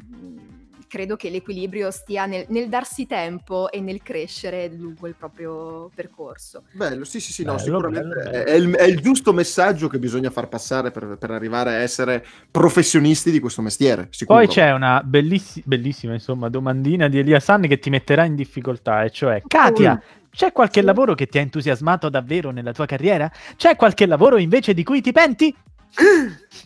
[0.88, 6.63] credo che l'equilibrio stia nel, nel darsi tempo e nel crescere lungo il proprio percorso.
[6.71, 8.45] Bello, sì, sì, sì, no, Bello, sicuramente bello, è- bello.
[8.45, 12.25] È, il, è il giusto messaggio che bisogna far passare per, per arrivare a essere
[12.49, 14.07] professionisti di questo mestiere.
[14.11, 14.39] Sicuro.
[14.39, 19.03] Poi c'è una bellissi- bellissima insomma, domandina di Elia San che ti metterà in difficoltà,
[19.03, 20.86] e cioè, Katia, c'è qualche Sì.
[20.86, 23.31] lavoro che ti ha entusiasmato davvero nella tua carriera?
[23.55, 25.55] C'è qualche lavoro invece di cui ti penti?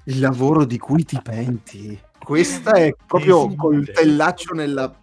[0.05, 1.99] Il lavoro di cui ti penti.
[2.28, 3.56] Questa è proprio Esiste.
[3.56, 4.94] coltellaccio nella-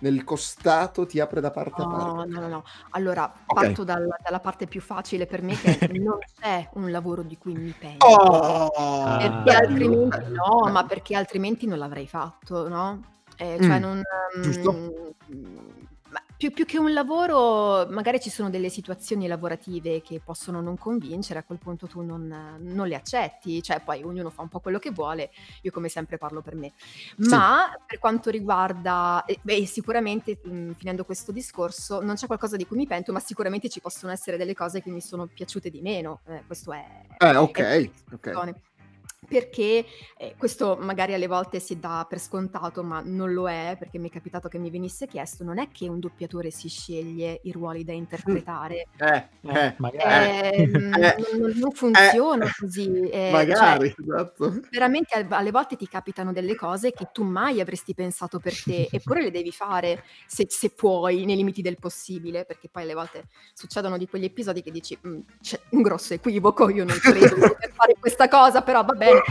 [0.00, 2.28] nel costato, ti apre da parte a No, parte.
[2.28, 2.64] no, no, no.
[2.90, 3.54] Allora, Ok.
[3.60, 5.60] parto dal- dalla parte più facile per me, che
[5.96, 8.04] non c'è un lavoro di cui mi pento.
[8.04, 8.68] Oh,
[9.16, 13.00] Perché Ah, altrimenti bello, no, ma perché altrimenti non l'avrei fatto, no?
[13.36, 14.02] Eh, cioè Mm, non,
[14.42, 14.72] giusto.
[15.32, 15.68] mm,
[16.42, 21.38] più, più che un lavoro, magari ci sono delle situazioni lavorative che possono non convincere,
[21.38, 24.80] a quel punto tu non, non le accetti, cioè poi ognuno fa un po' quello
[24.80, 25.30] che vuole,
[25.60, 26.72] io come sempre parlo per me.
[27.28, 32.66] Ma per quanto riguarda, eh, beh, sicuramente mm, finendo questo discorso, non c'è qualcosa di
[32.66, 35.80] cui mi pento, ma sicuramente ci possono essere delle cose che mi sono piaciute di
[35.80, 38.54] meno, eh, questo è, Eh, ok, è ok.
[39.32, 39.86] Perché
[40.18, 44.10] eh, questo magari alle volte si dà per scontato, ma non lo è, perché mi
[44.10, 47.82] è capitato che mi venisse chiesto, non è che un doppiatore si sceglie i ruoli
[47.82, 50.54] da interpretare, Eh, eh, magari.
[50.54, 52.90] eh, mm, eh, non, non funziona così.
[53.10, 54.60] eh, magari, cioè, esatto.
[54.70, 58.86] veramente al- alle volte ti capitano delle cose che tu mai avresti pensato per te,
[58.92, 63.28] eppure le devi fare se, se puoi, nei limiti del possibile, perché poi alle volte
[63.54, 67.40] succedono di quegli episodi che dici "Mm, c'è un grosso equivoco, io non credo di
[67.40, 69.21] poter fare questa cosa, però va bene.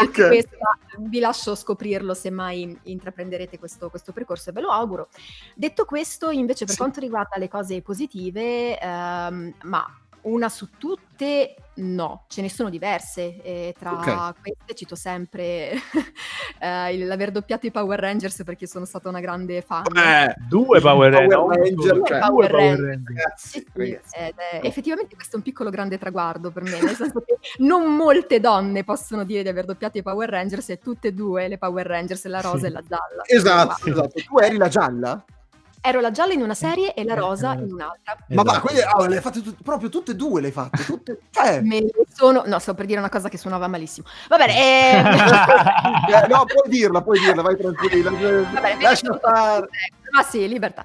[0.00, 0.28] Anche Ok.
[0.28, 0.56] questo,
[0.98, 5.08] vi lascio scoprirlo se mai intraprenderete questo, questo percorso e ve lo auguro.
[5.54, 6.80] Detto questo, invece, per Sì.
[6.80, 9.86] quanto riguarda le cose positive, ehm, ma
[10.22, 13.40] una su tutte no, ce ne sono diverse.
[13.42, 14.40] e tra Ok.
[14.40, 15.70] queste cito sempre
[16.60, 19.84] eh, il- l'aver doppiato i Power Rangers perché sono stata una grande fan.
[19.96, 22.18] Eh, Due Power, Power Ranger, no, Ranger, due cioè.
[22.18, 22.80] Power Ranger.
[22.86, 23.02] Ranger.
[23.14, 26.94] ragazzi, Sì, sì, ed è- effettivamente questo è un piccolo grande traguardo per me, nel
[26.96, 31.08] senso che non molte donne possono dire di aver doppiato i Power Rangers e tutte
[31.08, 33.22] e due le Power Rangers, la rosa e la gialla.
[33.24, 34.20] Esatto, esatto.
[34.20, 35.24] Tu eri la gialla?
[35.80, 37.58] Ero la gialla in una serie e la Eh, rosa eh.
[37.62, 38.16] in un'altra.
[38.28, 38.66] Ma va, Esatto.
[38.66, 40.84] quindi ah, le hai fatte tut- proprio tutte e due, le hai fatte.
[40.84, 42.42] Tutte, cioè, Me ne sono...
[42.46, 44.06] No, sto per dire una cosa che suonava malissimo.
[44.28, 48.10] Va bene, ehm, eh, no, puoi dirla, puoi dirla, vai tranquilla.
[48.10, 49.68] Va bene, Lascia stare.
[50.10, 50.84] Ma sì, libertà.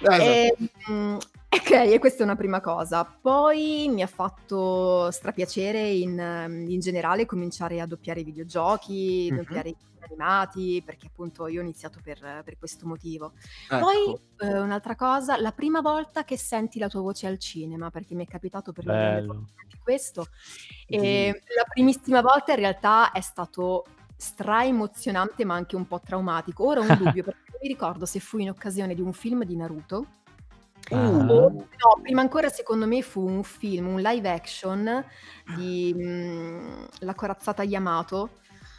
[0.00, 0.64] Eh, esatto.
[0.88, 1.18] Ehm,
[1.54, 3.04] ok, e questa è una prima cosa.
[3.04, 9.36] Poi mi ha fatto strapiacere in, ehm, in generale cominciare a doppiare i videogiochi, Mhm.
[9.36, 13.32] doppiare i film animati, perché appunto io ho iniziato per, per questo motivo.
[13.68, 13.78] Ecco.
[13.84, 18.14] Poi eh, un'altra cosa, la prima volta che senti la tua voce al cinema, perché
[18.14, 19.32] mi è capitato per le prime Bello.
[19.34, 20.26] volte anche questo.
[20.86, 23.84] E la primissima volta in realtà è stato
[24.16, 26.66] stra emozionante ma anche un po' traumatico.
[26.66, 26.88] Ora ho un
[27.18, 30.06] dubbio perché non mi ricordo se fu in occasione di un film di Naruto
[30.90, 31.64] Uh, No,
[32.02, 35.04] prima ancora secondo me fu un film, un live action
[35.56, 38.30] di mm, La corazzata Yamato.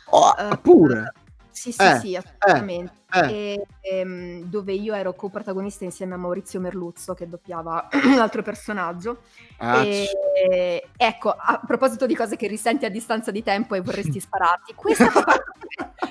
[0.09, 1.13] oh, Eh, pure.
[1.53, 2.93] Sì, sì, Eh, sì, assolutamente.
[3.13, 3.29] eh.
[3.29, 9.21] E, ehm, dove io ero coprotagonista insieme a Maurizio Merluzzo che doppiava un altro personaggio.
[9.57, 14.19] Ah, E, ecco, a proposito di cose che risenti a distanza di tempo e vorresti
[14.19, 15.51] spararti, questa fa parte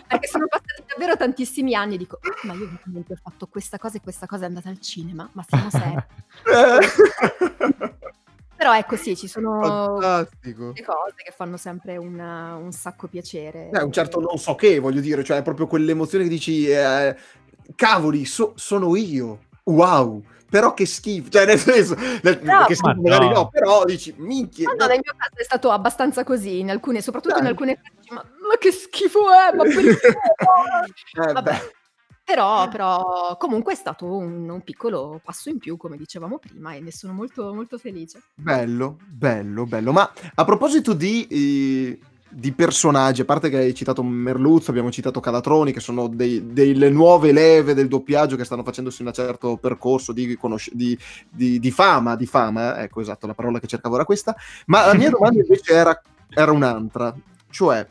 [0.07, 3.79] perché sono passati davvero tantissimi anni e dico, "Oh, ma io veramente ho fatto questa
[3.79, 5.97] cosa e questa cosa è andata al cinema, ma siamo seri.
[8.63, 10.67] Però ecco sì, ci sono Fantastico.
[10.67, 13.71] cose che fanno sempre una- un sacco piacere.
[13.73, 17.17] Eh, un certo non so che, voglio dire, cioè è proprio quell'emozione che dici, eh,
[17.75, 22.67] cavoli, so- sono io, wow, però che schifo, cioè nel senso, nel- Bravo.
[22.67, 23.33] che schifo Ma magari no.
[23.35, 27.03] no, però dici, minchia, Ma no, nel mio caso è stato abbastanza così, in alcune,
[27.03, 27.51] soprattutto in Dai.
[27.51, 29.91] alcune cose, dici, ma, ma che schifo è, ma bellissimo!
[31.29, 31.61] eh, Vabbè.
[32.33, 36.81] Però, però comunque è stato un, un piccolo passo in più, come dicevamo prima, e
[36.81, 38.23] ne sono molto, molto felice.
[38.35, 41.27] bello, bello, bello, ma a proposito di...
[41.27, 41.99] eh,
[42.35, 46.89] di personaggi, a parte che hai citato Merluzzo, abbiamo citato Calatroni, che sono dei- delle
[46.89, 51.71] nuove leve del doppiaggio che stanno facendosi un certo percorso di, conosc- di, di- di
[51.71, 54.35] fama, di fama, eh, ecco esatto, la parola che cercavo era questa,
[54.69, 57.15] ma la mia domanda invece era, era un'altra,
[57.51, 57.87] cioè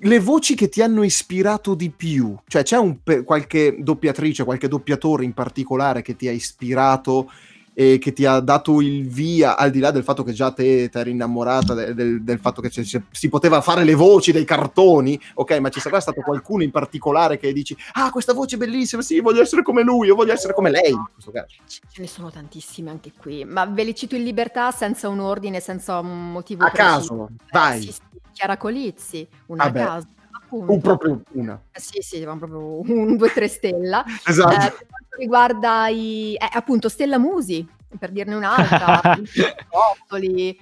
[0.00, 5.24] le voci che ti hanno ispirato di più, cioè c'è un qualche doppiatrice, qualche doppiatore
[5.24, 7.30] in particolare che ti ha ispirato
[7.74, 10.90] e che ti ha dato il via, al di là del fatto che già te
[10.92, 14.44] eri innamorata de- del, del fatto che ci- ci- si poteva fare le voci dei
[14.44, 18.58] cartoni, ok, ma ci sarà stato qualcuno in particolare che dici, ah, questa voce è
[18.58, 21.54] bellissima, sì, voglio essere come lui, io voglio essere come lei, in questo caso.
[21.68, 25.60] Ce ne sono tantissimi anche qui, ma ve li cito in libertà senza un ordine,
[25.60, 26.98] senza un motivo A preciso.
[26.98, 28.00] caso, Eh, vai, Sì, sì,
[28.38, 29.80] Chiara Colizzi, una Vabbè.
[29.80, 30.72] a caso, appunto.
[30.72, 31.60] un proprio una.
[31.72, 34.04] Eh, Sì, sì, ma proprio un 2-3 stella.
[34.24, 34.52] Esatto.
[34.54, 36.34] Eh, per quanto riguarda i...
[36.34, 37.66] eh, appunto Stella Musi,
[37.98, 39.00] per dirne un'altra,
[39.70, 40.56] Ottoli, eh,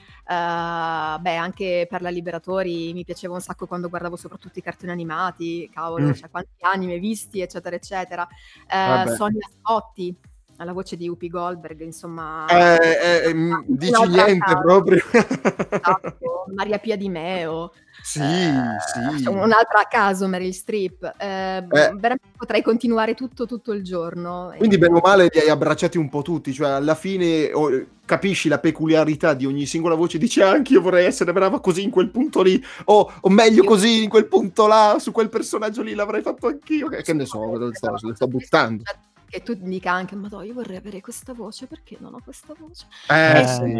[1.21, 5.69] beh, anche per la Liberatori mi piaceva un sacco quando guardavo soprattutto i cartoni animati,
[5.71, 6.13] cavolo, Mm.
[6.13, 8.27] cioè quanti anime visti, eccetera, eccetera.
[8.69, 9.15] Vabbè.
[9.17, 10.17] Sonia Scotti,
[10.59, 12.47] alla voce di Whoopi Goldberg, insomma...
[12.47, 14.61] Eh, eh, mm, dici un'altra niente casa.
[14.61, 15.03] proprio.
[15.11, 19.27] Esatto, Maria Pia Di Meo, sì, eh, sì.
[19.27, 21.15] un'altra a caso, Meryl Streep.
[21.19, 24.53] Eh, Veramente potrei continuare tutto, tutto il giorno.
[24.57, 27.69] Quindi E- bene o male li hai abbracciati un po' tutti, cioè alla fine oh,
[28.05, 31.83] capisci la peculiarità di ogni singola voce, dici "Ah, anche io vorrei essere brava così
[31.83, 35.83] in quel punto lì, o, o meglio così in quel punto là, su quel personaggio
[35.83, 38.85] lì l'avrei fatto anch'io, che, che ne so, sto, sto buttando.
[39.29, 42.87] Che tu dica anche, ma io vorrei avere questa voce, perché non ho questa voce?
[43.09, 43.73] Eh, Eh, sì,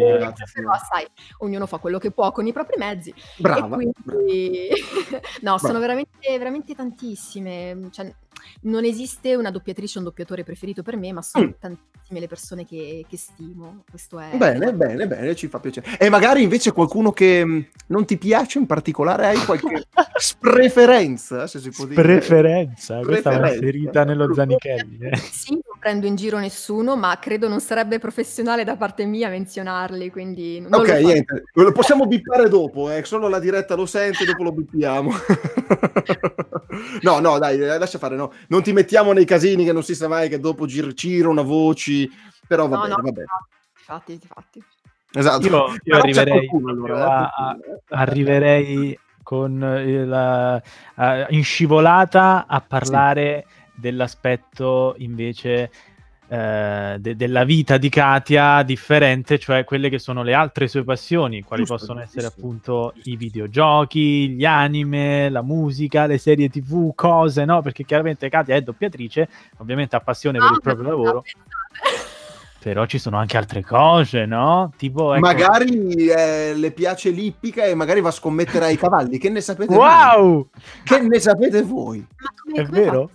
[0.53, 1.07] però sai,
[1.39, 3.13] ognuno fa quello che può con i propri mezzi.
[3.37, 3.77] brava.
[3.79, 4.69] e quindi...
[5.41, 5.79] no, sono Brava.
[5.79, 7.87] veramente, veramente tantissime.
[7.91, 8.13] Cioè,
[8.61, 11.51] non esiste una doppiatrice o un doppiatore preferito per me, ma sono Mm.
[11.59, 13.83] tantissime le persone che, che stimo.
[13.89, 14.35] Questo è...
[14.37, 15.97] Bene, bene, bene, ci fa piacere.
[15.97, 19.85] E magari invece qualcuno che mh, non ti piace in particolare, hai qualche
[20.39, 22.01] preferenza, se si può dire.
[22.01, 24.97] Preferenza, questa è una ferita nello Zanichelli.
[24.99, 25.15] eh.
[25.17, 30.09] Sì, non prendo in giro nessuno, ma credo non sarebbe professionale da parte mia menzionarli,
[30.09, 34.25] quindi non Ok, lo niente, lo possiamo bippare dopo, eh, solo la diretta lo sente,
[34.25, 35.11] dopo lo bippiamo.
[37.01, 38.26] no, no, dai, lascia fare, no.
[38.47, 42.09] Non ti mettiamo nei casini che non si sa mai che dopo gir- girano voci,
[42.47, 43.27] però va No, bene, no, va bene.
[43.77, 44.63] infatti, infatti.
[45.13, 45.45] Esatto.
[45.47, 47.81] Io, io arriverei, qualcuno, allora, eh, a- eh.
[47.95, 50.61] arriverei con eh, la,
[50.97, 55.71] eh, in scivolata a parlare dell'aspetto invece
[56.29, 61.41] eh, de- della vita di Katia differente, cioè quelle che sono le altre sue passioni,
[61.43, 63.09] quali Giusto, possono essere giusto, appunto giusto.
[63.09, 67.61] i videogiochi, gli anime, la musica, le serie tv, cose, no?
[67.61, 71.23] Perché chiaramente Katia è doppiatrice, ovviamente ha passione per il Ah, proprio ma- lavoro,
[72.59, 74.73] però ci sono anche altre cose, no?
[74.75, 79.17] Tipo, ecco, Magari eh, le piace l'ippica e magari va a scommettere ai cavalli.
[79.17, 79.85] Che ne sapete voi?
[79.87, 80.49] Wow!
[80.83, 81.99] Che ne sapete voi?
[81.99, 83.09] Ma come, È come vero?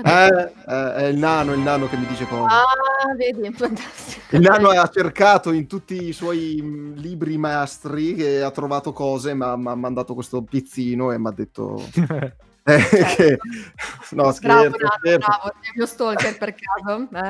[0.00, 0.08] Che?
[0.08, 2.54] Eh, eh, è il nano, è il nano che mi dice cose.
[2.54, 4.36] Ah, vedi, fantastico.
[4.36, 9.34] Il nano ha cercato in tutti i suoi mh, libri mastri che ha trovato cose,
[9.34, 11.82] ma mi ha mandato questo pizzino e mi ha detto...
[12.64, 12.78] eh,
[13.16, 13.38] che...
[14.12, 15.18] No, Bravo, scherzo, Nato, scherzo.
[15.26, 17.08] bravo, sei il mio stalker per caso?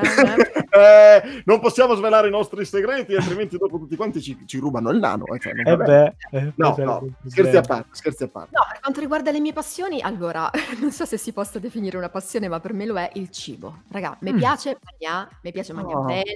[0.73, 1.21] Eh, eh.
[1.23, 4.99] Eh, non possiamo svelare i nostri segreti, altrimenti dopo tutti quanti ci, ci rubano il
[4.99, 5.27] nano.
[5.27, 8.51] eh, cioè, Eh beh, eh, no, no, scherzi a parte, scherzi a parte.
[8.53, 12.09] No, per quanto riguarda le mie passioni, allora, non so se si possa definire una
[12.09, 13.83] passione, ma per me lo è il cibo.
[13.91, 14.39] Raga, mi Mm.
[14.39, 16.35] piace mangiare, mi piace mangiare Oh, bene,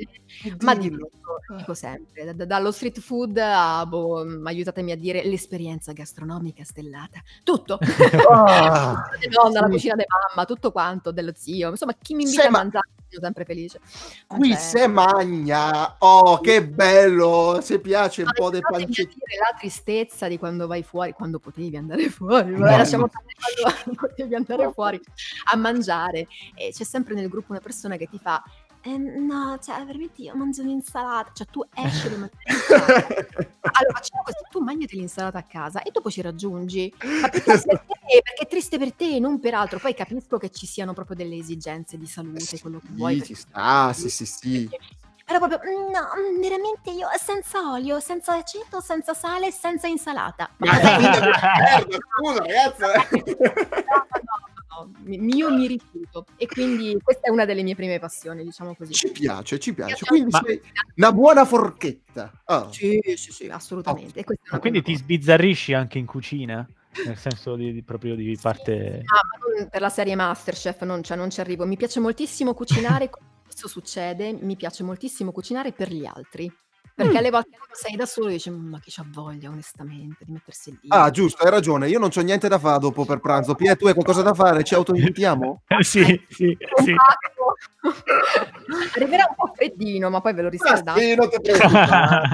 [0.61, 1.09] ma di tutto,
[1.57, 7.79] dico sempre, da- dallo street food a, boh, aiutatemi a dire, l'esperienza gastronomica stellata, tutto.
[8.91, 12.43] Ah, La nonna, la cucina di mamma, tutto quanto, dello zio, insomma, chi mi invita
[12.43, 13.81] Sì, a ma- mangiare sono sempre felice.
[14.27, 15.97] Qui c'è- se magna.
[16.01, 17.61] Oh, che bello!
[17.63, 19.15] Se piace un Ma po' pancetti.
[19.15, 23.95] dire la tristezza di quando vai fuori, quando potevi andare fuori, No, vabbè, lasciamo quando
[24.01, 25.01] potevi andare fuori
[25.53, 28.43] a mangiare e c'è sempre nel gruppo una persona che ti fa
[28.87, 33.07] "Ehm, no, cioè veramente io mangio un'insalata, cioè tu esci e mangi l'insalata.
[33.73, 36.95] Allora facciamo così, tu mangiati l'insalata a casa e dopo ci raggiungi.
[37.21, 37.85] Ma perché, perché?
[38.07, 39.81] Perché è triste per te, non per altro.
[39.81, 43.19] Poi capisco che ci siano proprio delle esigenze di salute, quello che vuoi.
[43.19, 44.71] Sì, ci sta, sì, sì, sì.
[45.25, 50.49] Però proprio, "Mm, no, mm, veramente io senza olio, senza aceto, senza sale, senza insalata.
[50.59, 50.79] Ma Ma
[51.81, 52.87] scusa, ragazza.
[52.87, 54.46] No, no, no,
[55.05, 58.93] mi- io mi rifiuto e quindi questa è una delle mie prime passioni, diciamo così.
[58.93, 60.05] Ci piace, ci piace.
[60.05, 60.61] Quindi Ma- sei
[60.97, 62.33] una buona forchetta.
[62.45, 62.69] Ah.
[62.71, 64.21] Sì, sì, sì, assolutamente.
[64.21, 66.67] E è Ma quindi ti sbizzarrisci anche in cucina?
[67.05, 69.03] Nel senso di, di- proprio di parte...
[69.57, 71.67] Non per la serie Masterchef non, cioè, non ci arrivo.
[71.67, 73.11] Mi piace moltissimo cucinare,
[73.49, 76.51] spesso succede, mi piace moltissimo cucinare per gli altri.
[76.97, 77.17] Perché Mm.
[77.17, 80.71] alle volte quando sei da solo dici, "Mm, ma chi c'ha voglia onestamente di mettersi
[80.81, 80.89] lì?
[80.89, 81.91] Ah, giusto, hai ragione.
[81.91, 83.55] Io non c'ho niente da fare dopo per pranzo.
[83.55, 84.65] Pia, tu hai qualcosa da fare?
[84.65, 85.61] Ci autoinvitiamo?
[85.81, 86.95] sì, sì, sì.
[88.95, 91.01] Arriverà un po' freddino, ma poi ve lo Ah, riscaldate.
[91.01, 92.29] sì, non ti preoccupare.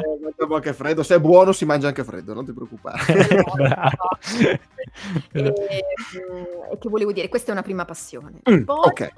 [0.53, 1.03] Anche freddo.
[1.03, 2.33] Se è buono, si mangia anche freddo.
[2.33, 3.03] Non ti preoccupare.
[5.33, 5.43] E, mm,
[6.73, 8.41] e che volevo dire, questa è una prima passione.
[8.49, 9.09] Mm, Poi, ok.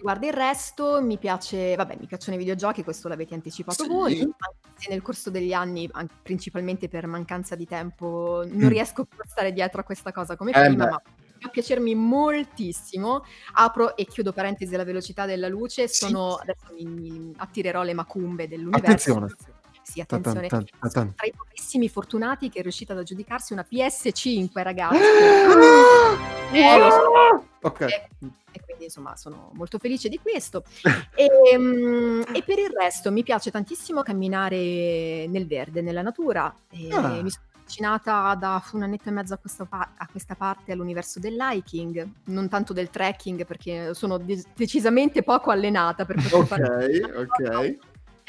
[0.00, 3.88] Riguarda il resto, mi piace, vabbè, mi piacciono i videogiochi, questo l'avete anticipato Sì.
[3.88, 4.34] voi, anche
[4.76, 8.68] se nel corso degli anni, an- principalmente per mancanza di tempo, non Mm.
[8.68, 10.90] riesco più a stare dietro a questa cosa come Eh, prima, beh.
[10.90, 11.02] ma
[11.38, 13.24] fa piacermi moltissimo.
[13.54, 16.06] Apro e chiudo parentesi alla velocità della luce, Sì.
[16.06, 18.86] sono, adesso mi, mi attirerò le macumbe dell'universo.
[19.12, 19.34] Attenzione.
[19.82, 20.46] Sì, attenzione.
[20.48, 20.66] ta-tan.
[20.90, 24.98] Sono tra i pochissimi fortunati che è riuscita ad aggiudicarsi una PS5, ragazzi.
[26.52, 27.46] Eh, so.
[27.62, 27.80] Ok.
[27.82, 28.08] E,
[28.52, 30.64] e quindi insomma sono molto felice di questo.
[31.14, 36.44] E, mm, e per il resto mi piace tantissimo camminare nel verde, nella natura.
[36.44, 37.20] Ah.
[37.22, 41.20] Mi sono avvicinata da un annetto e mezzo a questa, pa- a questa parte all'universo
[41.20, 47.38] dell'hiking, non tanto del trekking perché sono de- decisamente poco allenata per poter fare Ok,
[47.38, 47.78] ok.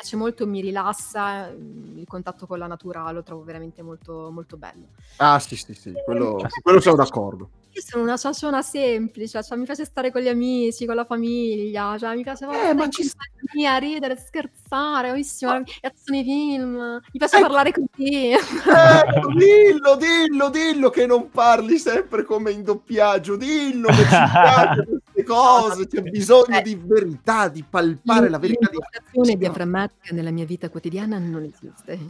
[0.01, 4.29] Mi piace molto, mi rilassa, mm, il contatto con la natura lo trovo veramente molto,
[4.31, 4.87] molto bello.
[5.17, 5.93] Ah, sì, sì, sì.
[6.03, 7.49] Quello, su quello siamo d'accordo.
[7.73, 11.97] Io sono una ciaciona semplice, cioè mi piace stare con gli amici, con la famiglia,
[11.97, 17.17] cioè mi piace Eh, ma ci compagnia, ridere, scherzare, bellissimo, mi piacciono i film, mi
[17.19, 17.41] piace Eh.
[17.41, 18.31] parlare con te.
[18.31, 23.35] Ecco, dillo, dillo, dillo che non parli sempre come in doppiaggio.
[23.37, 25.87] Dillo che ci piacciono queste cose.
[25.87, 26.61] C'è bisogno Eh.
[26.61, 28.69] di verità, di palpare la verità.
[28.69, 28.77] Di...
[28.77, 31.99] L'impostazione diaframmatica nella mia vita quotidiana non esiste.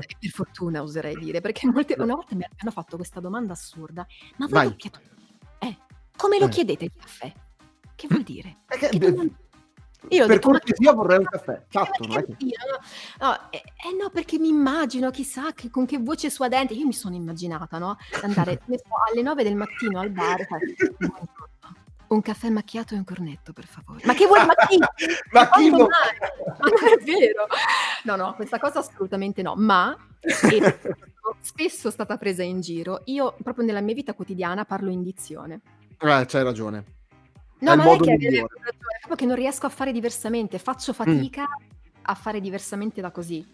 [0.00, 4.06] Per fortuna oserei dire, perché molte, una volta mi hanno fatto questa domanda assurda,
[4.36, 5.04] ma voi doppiatori,
[5.58, 5.76] eh,
[6.16, 6.48] come lo Eh.
[6.48, 7.32] chiedete il caffè?
[7.94, 8.58] Che vuol dire?
[8.66, 9.32] Perché- Che domanda-
[10.08, 11.62] Io per detto, cortesia vorrei un caffè.
[11.68, 12.36] Fatto, è che?
[12.38, 16.86] No, no, eh, eh, no, perché mi immagino, chissà, che, con che voce suadente, io
[16.86, 17.96] mi sono immaginata, no?
[18.22, 18.60] Andare
[19.10, 21.28] alle 9 del mattino al bar, "Buongiorno,
[22.08, 24.00] un caffè macchiato e un cornetto, per favore.
[24.04, 24.78] Ma che vuoi, ma chi?
[25.32, 25.86] Ma chi lo-?
[25.86, 27.46] Ma non è vero.
[28.04, 30.78] No, no, questa cosa assolutamente no, ma e
[31.40, 33.02] spesso è stata presa in giro.
[33.04, 35.60] Io proprio nella mia vita quotidiana parlo in dizione.
[35.98, 36.84] Eh, c'hai ragione.
[37.60, 38.54] No, ma non è che migliore.
[38.54, 41.44] è proprio che non riesco a fare diversamente, faccio fatica
[42.02, 43.46] a fare diversamente da così.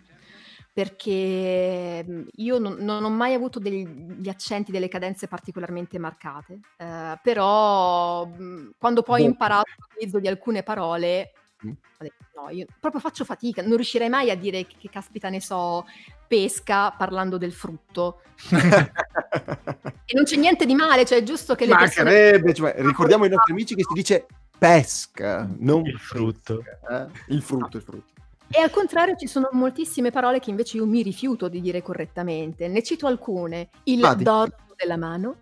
[0.73, 7.19] Perché mh, io non, non ho mai avuto degli accenti, delle cadenze particolarmente marcate, eh,
[7.23, 9.31] però mh, quando poi ho Boh.
[9.31, 11.33] imparato l'utilizzo di alcune parole,
[11.67, 12.07] Mm.
[12.37, 15.87] no, io proprio faccio fatica, non riuscirei mai a dire che, che caspita ne so,
[16.27, 18.21] pesca parlando del frutto.
[20.09, 22.11] E non c'è niente di male, cioè è giusto che le persone...
[22.11, 26.59] Mancherebbe, cioè, ricordiamo ai nostri amici che si dice pesca, non Il frutto.
[26.63, 27.35] pesca, eh?
[27.35, 28.13] Il frutto, il frutto.
[28.49, 32.69] E al contrario ci sono moltissime parole che invece io mi rifiuto di dire correttamente.
[32.69, 33.71] Ne cito alcune.
[33.85, 34.23] Il Vadi.
[34.23, 35.39] dorso della mano.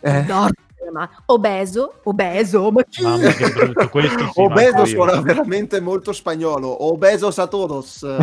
[0.00, 0.18] Eh?
[0.18, 0.52] Il dorso
[0.92, 1.10] mano.
[1.26, 2.00] Obeso.
[2.04, 2.70] Obeso.
[2.70, 3.02] Ma chi?
[3.02, 6.84] Mamma che brutto, sì, Obeso suona veramente molto spagnolo.
[6.86, 8.06] Obesos a todos.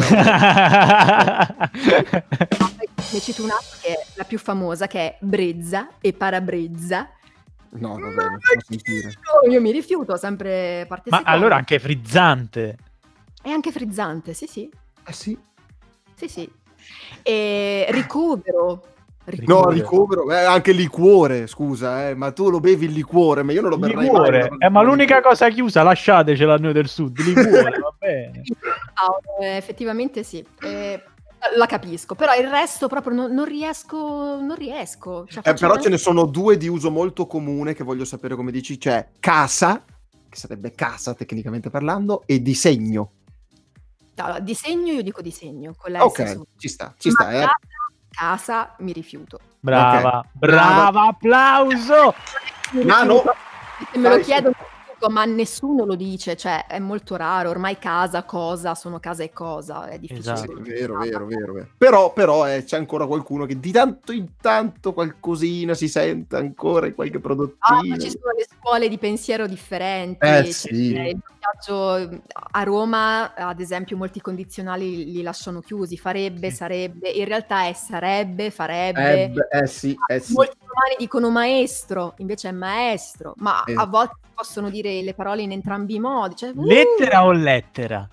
[3.11, 7.09] Ne cito un'altra che è la più famosa, che è brezza e parabrezza.
[7.77, 8.39] No, vabbè, Ma non.
[9.43, 11.37] No, io mi rifiuto, sempre parte Ma seconda.
[11.37, 12.77] allora anche frizzante.
[13.41, 14.69] È anche frizzante, sì, sì.
[15.05, 15.37] Eh sì.
[16.15, 16.51] Sì, sì.
[17.21, 18.94] E ricovero.
[19.45, 19.73] No, Liquore.
[19.73, 23.71] ricovero, eh, anche liquore, scusa, eh, ma tu lo bevi il liquore, ma io non
[23.71, 24.49] lo berrei Liquore.
[24.49, 24.57] mai.
[24.59, 27.17] Eh, ma l'unica cosa chiusa, lasciatecela a noi del sud.
[27.19, 28.41] Liquore, va bene.
[28.93, 30.45] Paolo, eh, effettivamente sì.
[30.61, 31.01] Eh,
[31.57, 33.97] la capisco, però il resto proprio non, non riesco,
[34.41, 35.25] non riesco.
[35.27, 38.51] Cioè, Eh, però ce ne sono due di uso molto comune che voglio sapere come
[38.51, 39.83] dici, c'è casa,
[40.29, 43.11] che sarebbe casa tecnicamente parlando, e disegno.
[44.17, 47.31] Allora, disegno, io dico disegno, con la Ok, ci sta, ci Ma sta.
[47.31, 47.39] eh.
[47.41, 47.55] casa,
[48.15, 49.39] casa, mi rifiuto.
[49.59, 50.25] Brava, Ok.
[50.33, 52.13] brava, applauso!
[52.71, 53.35] Mi Nano, rifiuto.
[53.91, 54.23] Se me lo vai,
[55.09, 57.49] mi rifiuto, ma nessuno lo dice, cioè è molto raro.
[57.49, 60.33] Ormai casa, cosa, sono casa e cosa, è difficile.
[60.33, 60.63] Esatto.
[60.63, 61.67] Sì, vero, vero, vero, vero.
[61.77, 66.87] Però, però eh, c'è ancora qualcuno che di tanto in tanto qualcosina si sente ancora
[66.87, 67.81] in qualche Ah, prodottino.
[67.87, 70.25] ma ci sono le scuole di pensiero differenti.
[70.25, 70.91] Eh, sì.
[70.91, 71.21] Il
[72.51, 75.97] a Roma, ad esempio, molti condizionali li lasciano chiusi.
[75.97, 76.55] Farebbe, Sì.
[76.55, 77.09] sarebbe.
[77.09, 79.23] In realtà è sarebbe, farebbe.
[79.23, 80.33] Eh, beh, eh sì, eh sì.
[80.33, 83.73] Molti romani dicono maestro, invece è maestro, ma Eh.
[83.75, 86.35] a volte possono dire le parole in entrambi i modi.
[86.35, 88.07] Cioè, uh, Lettera o lettera?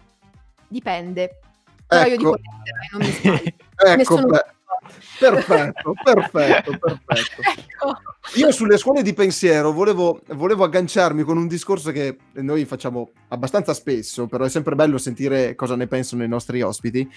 [0.69, 1.39] Dipende.
[1.87, 2.41] Però io dico Ecco.
[2.57, 3.53] lettera e non mi sbaglio.
[3.83, 4.45] Ecco, Nessuno- beh,
[5.19, 7.43] perfetto, perfetto, perfetto.
[7.43, 7.99] Ecco.
[8.37, 13.75] Io sulle scuole di pensiero volevo, volevo agganciarmi con un discorso che noi facciamo abbastanza
[13.75, 17.11] spesso, però è sempre bello sentire cosa ne pensano i nostri ospiti,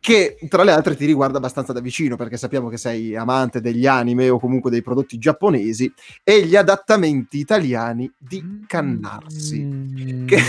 [0.00, 3.86] che tra le altre ti riguarda abbastanza da vicino, perché sappiamo che sei amante degli
[3.86, 5.92] anime o comunque dei prodotti giapponesi
[6.22, 9.60] e gli adattamenti italiani di Cannarsi.
[9.62, 10.26] Mm.
[10.26, 10.42] Che-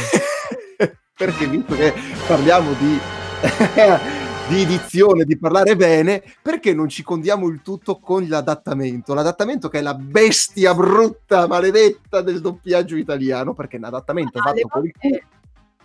[1.17, 1.93] perché visto che
[2.27, 2.99] parliamo di,
[4.49, 9.15] di edizione, di parlare bene, perché non ci condiamo il tutto con l'adattamento?
[9.15, 14.61] L'adattamento che è la bestia brutta, maledetta del doppiaggio italiano, perché è un adattamento Alle
[14.61, 15.19] fatto con il culo.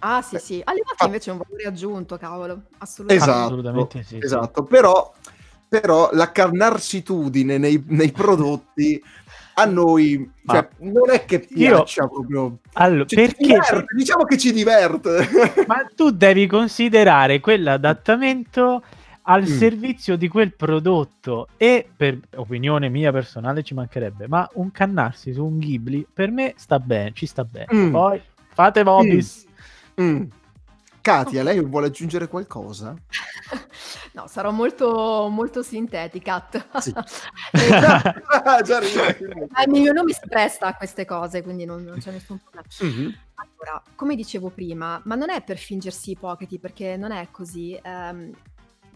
[0.05, 0.61] Ah, sì, sì.
[0.65, 1.07] Alle volte Ah.
[1.07, 2.63] invece è un valore aggiunto, cavolo.
[2.79, 3.31] Assolutamente.
[3.31, 4.19] Esatto, Assolutamente sì, sì.
[4.21, 4.63] esatto.
[4.65, 5.13] Però,
[5.69, 9.01] però la carnarsitudine nei, nei prodotti
[9.55, 12.59] a noi cioè, non è che Io- piaccia proprio.
[12.75, 13.45] Allora, Cioè, ci perché?
[13.47, 15.29] diverte, diciamo che ci diverte.
[15.69, 18.83] Ma tu devi considerare quell'adattamento
[19.27, 19.45] al Mm.
[19.59, 25.45] servizio di quel prodotto e per opinione mia personale ci mancherebbe, ma un cannarsi su
[25.45, 27.67] un Ghibli per me sta bene, ci sta bene.
[27.73, 27.91] Mm.
[27.93, 28.21] Poi
[28.53, 29.45] fate Vobis.
[29.47, 29.51] Mm.
[31.03, 32.95] Katia, lei vuole aggiungere qualcosa?
[34.15, 36.47] No, sarò molto, molto sintetica.
[36.81, 36.93] Sì.
[37.53, 37.69] Eh,
[38.63, 38.81] Già.
[39.49, 42.67] Ma il mio nome si presta a queste cose, quindi non, non c'è nessun problema.
[42.81, 43.17] Mhm.
[43.35, 47.79] Allora, come dicevo prima, ma non è per fingersi ipocriti, perché non è così.
[47.83, 48.31] ehm,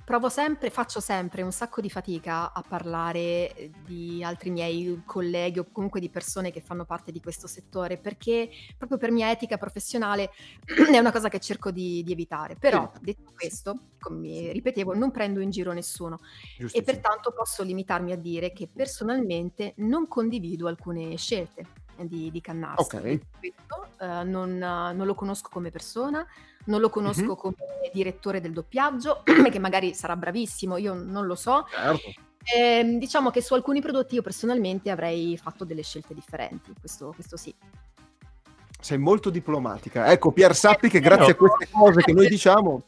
[0.07, 5.59] provo sempre, faccio sempre un sacco di fatica a parlare eh, di altri miei colleghi
[5.59, 8.49] o comunque di persone che fanno parte di questo settore, perché
[8.79, 10.31] proprio per mia etica professionale
[10.95, 12.55] è una cosa che cerco di, di evitare.
[12.55, 13.01] Però, Sì.
[13.03, 16.21] detto questo, come ripetevo, non prendo in giro nessuno
[16.57, 21.67] Giusto, e pertanto posso limitarmi a dire che personalmente non condivido alcune scelte
[22.05, 22.95] di, di Cannarsi.
[22.97, 23.03] Ok.
[23.03, 26.25] Detto questo, eh, non, eh, non lo conosco come persona,
[26.67, 27.35] non lo conosco Mhm.
[27.37, 27.57] come
[27.93, 31.67] direttore del doppiaggio, che magari sarà bravissimo, io non lo so.
[31.71, 32.13] Certo.
[32.55, 37.37] Ehm, diciamo che su alcuni prodotti io personalmente avrei fatto delle scelte differenti, questo, questo
[37.37, 37.53] sì.
[38.79, 40.11] Sei molto diplomatica.
[40.13, 42.83] Ecco, Pier sappi che grazie a queste cose che noi diciamo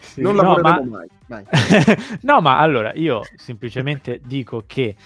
[0.00, 1.08] Sì, non no, lavoreremo ma- mai.
[1.26, 1.44] mai.
[2.22, 4.96] no, ma allora io semplicemente dico che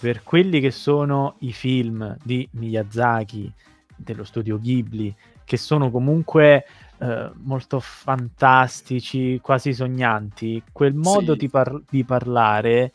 [0.00, 3.52] per quelli che sono i film di Miyazaki,
[3.94, 5.14] dello studio Ghibli,
[5.46, 6.66] che sono comunque
[6.98, 11.38] eh, molto fantastici, quasi sognanti, quel modo Sì.
[11.38, 12.92] di, par- di parlare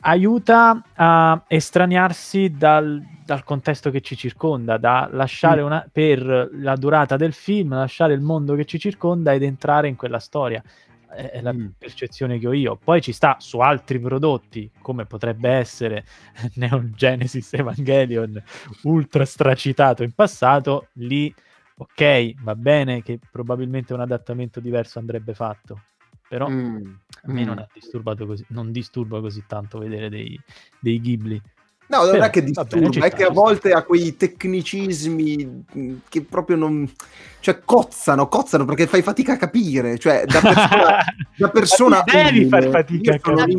[0.00, 5.64] aiuta a estraniarsi dal, dal contesto che ci circonda, da lasciare Mm.
[5.66, 9.96] una, per la durata del film, lasciare il mondo che ci circonda ed entrare in
[9.96, 10.62] quella storia.
[10.62, 11.68] È è la Mm.
[11.78, 12.76] percezione che ho io.
[12.76, 16.04] Poi ci sta su altri prodotti, come potrebbe essere
[16.56, 18.40] Neon Genesis Evangelion,
[18.82, 20.88] ultra stracitato in passato.
[20.94, 21.34] Lì,
[21.78, 25.82] ok, va bene che probabilmente un adattamento diverso andrebbe fatto.
[26.28, 26.82] Però Mm,
[27.22, 27.58] a me non, mm.
[27.58, 30.38] ha disturbato così, non disturba così tanto vedere dei,
[30.78, 31.40] dei Ghibli.
[31.88, 35.94] No, non Però, è che disturba, bene, è che a volte ha quei tecnicismi mh,
[36.10, 36.90] che proprio non...
[37.40, 40.98] cioè cozzano, cozzano perché fai fatica a capire, cioè da persona...
[41.34, 43.54] da persona devi umile, far fatica a capire.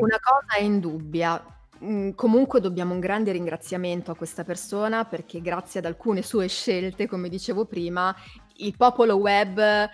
[0.00, 1.42] una cosa è indubbia.
[1.82, 7.06] Mm, comunque dobbiamo un grande ringraziamento a questa persona perché grazie ad alcune sue scelte,
[7.06, 8.14] come dicevo prima,
[8.56, 9.88] il popolo web eh,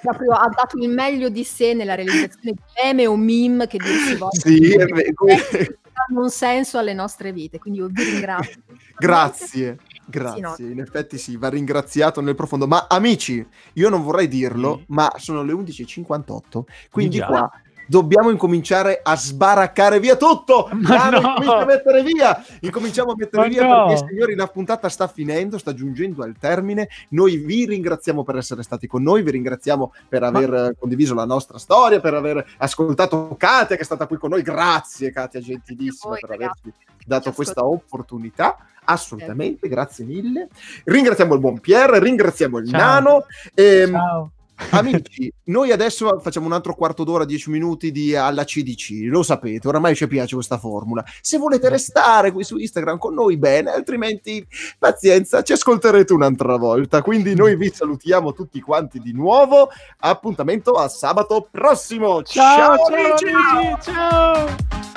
[0.00, 3.94] proprio ha dato il meglio di sé nella realizzazione di meme o meme che dir
[4.06, 4.40] si voglia.
[4.40, 4.74] Sì,
[5.98, 8.62] danno un senso alle nostre vite, quindi io vi ringrazio.
[8.98, 10.40] Grazie, Sì, grazie.
[10.40, 10.56] no.
[10.58, 12.66] In effetti sì, va ringraziato nel profondo.
[12.66, 14.84] Ma amici, io non vorrei dirlo, Sì.
[14.88, 17.26] ma sono le 11.58, quindi Già.
[17.26, 17.50] qua
[17.88, 20.68] dobbiamo incominciare a sbaraccare via tutto.
[20.82, 21.52] Ma Nano, no!
[21.52, 22.44] a mettere via.
[22.60, 23.86] Incominciamo a mettere Ma via no!
[23.86, 26.88] perché, signori, la puntata sta finendo, sta giungendo al termine.
[27.10, 31.24] Noi vi ringraziamo per essere stati con noi, vi ringraziamo per aver eh, condiviso la
[31.24, 34.42] nostra storia, per aver ascoltato Katia che è stata qui con noi.
[34.42, 38.58] Grazie Katia, gentilissima, Voi, per ragazzi, averci dato questa opportunità.
[38.84, 40.48] Assolutamente, grazie mille.
[40.84, 42.80] Ringraziamo il buon Pierre, ringraziamo il Ciao.
[42.80, 43.26] Nano.
[43.54, 44.30] Ehm, Ciao.
[44.70, 49.68] Amici, noi adesso facciamo un altro quarto d'ora, dieci minuti di alla CDC, lo sapete,
[49.68, 51.04] oramai ci piace questa formula.
[51.20, 54.46] Se volete restare qui su Instagram con noi, bene, altrimenti
[54.78, 57.02] pazienza, ci ascolterete un'altra volta.
[57.02, 59.70] Quindi noi vi salutiamo tutti quanti di nuovo.
[59.98, 62.22] Appuntamento a sabato prossimo.
[62.22, 63.24] Ciao, ciao, amici!
[63.26, 64.88] amici, ciao.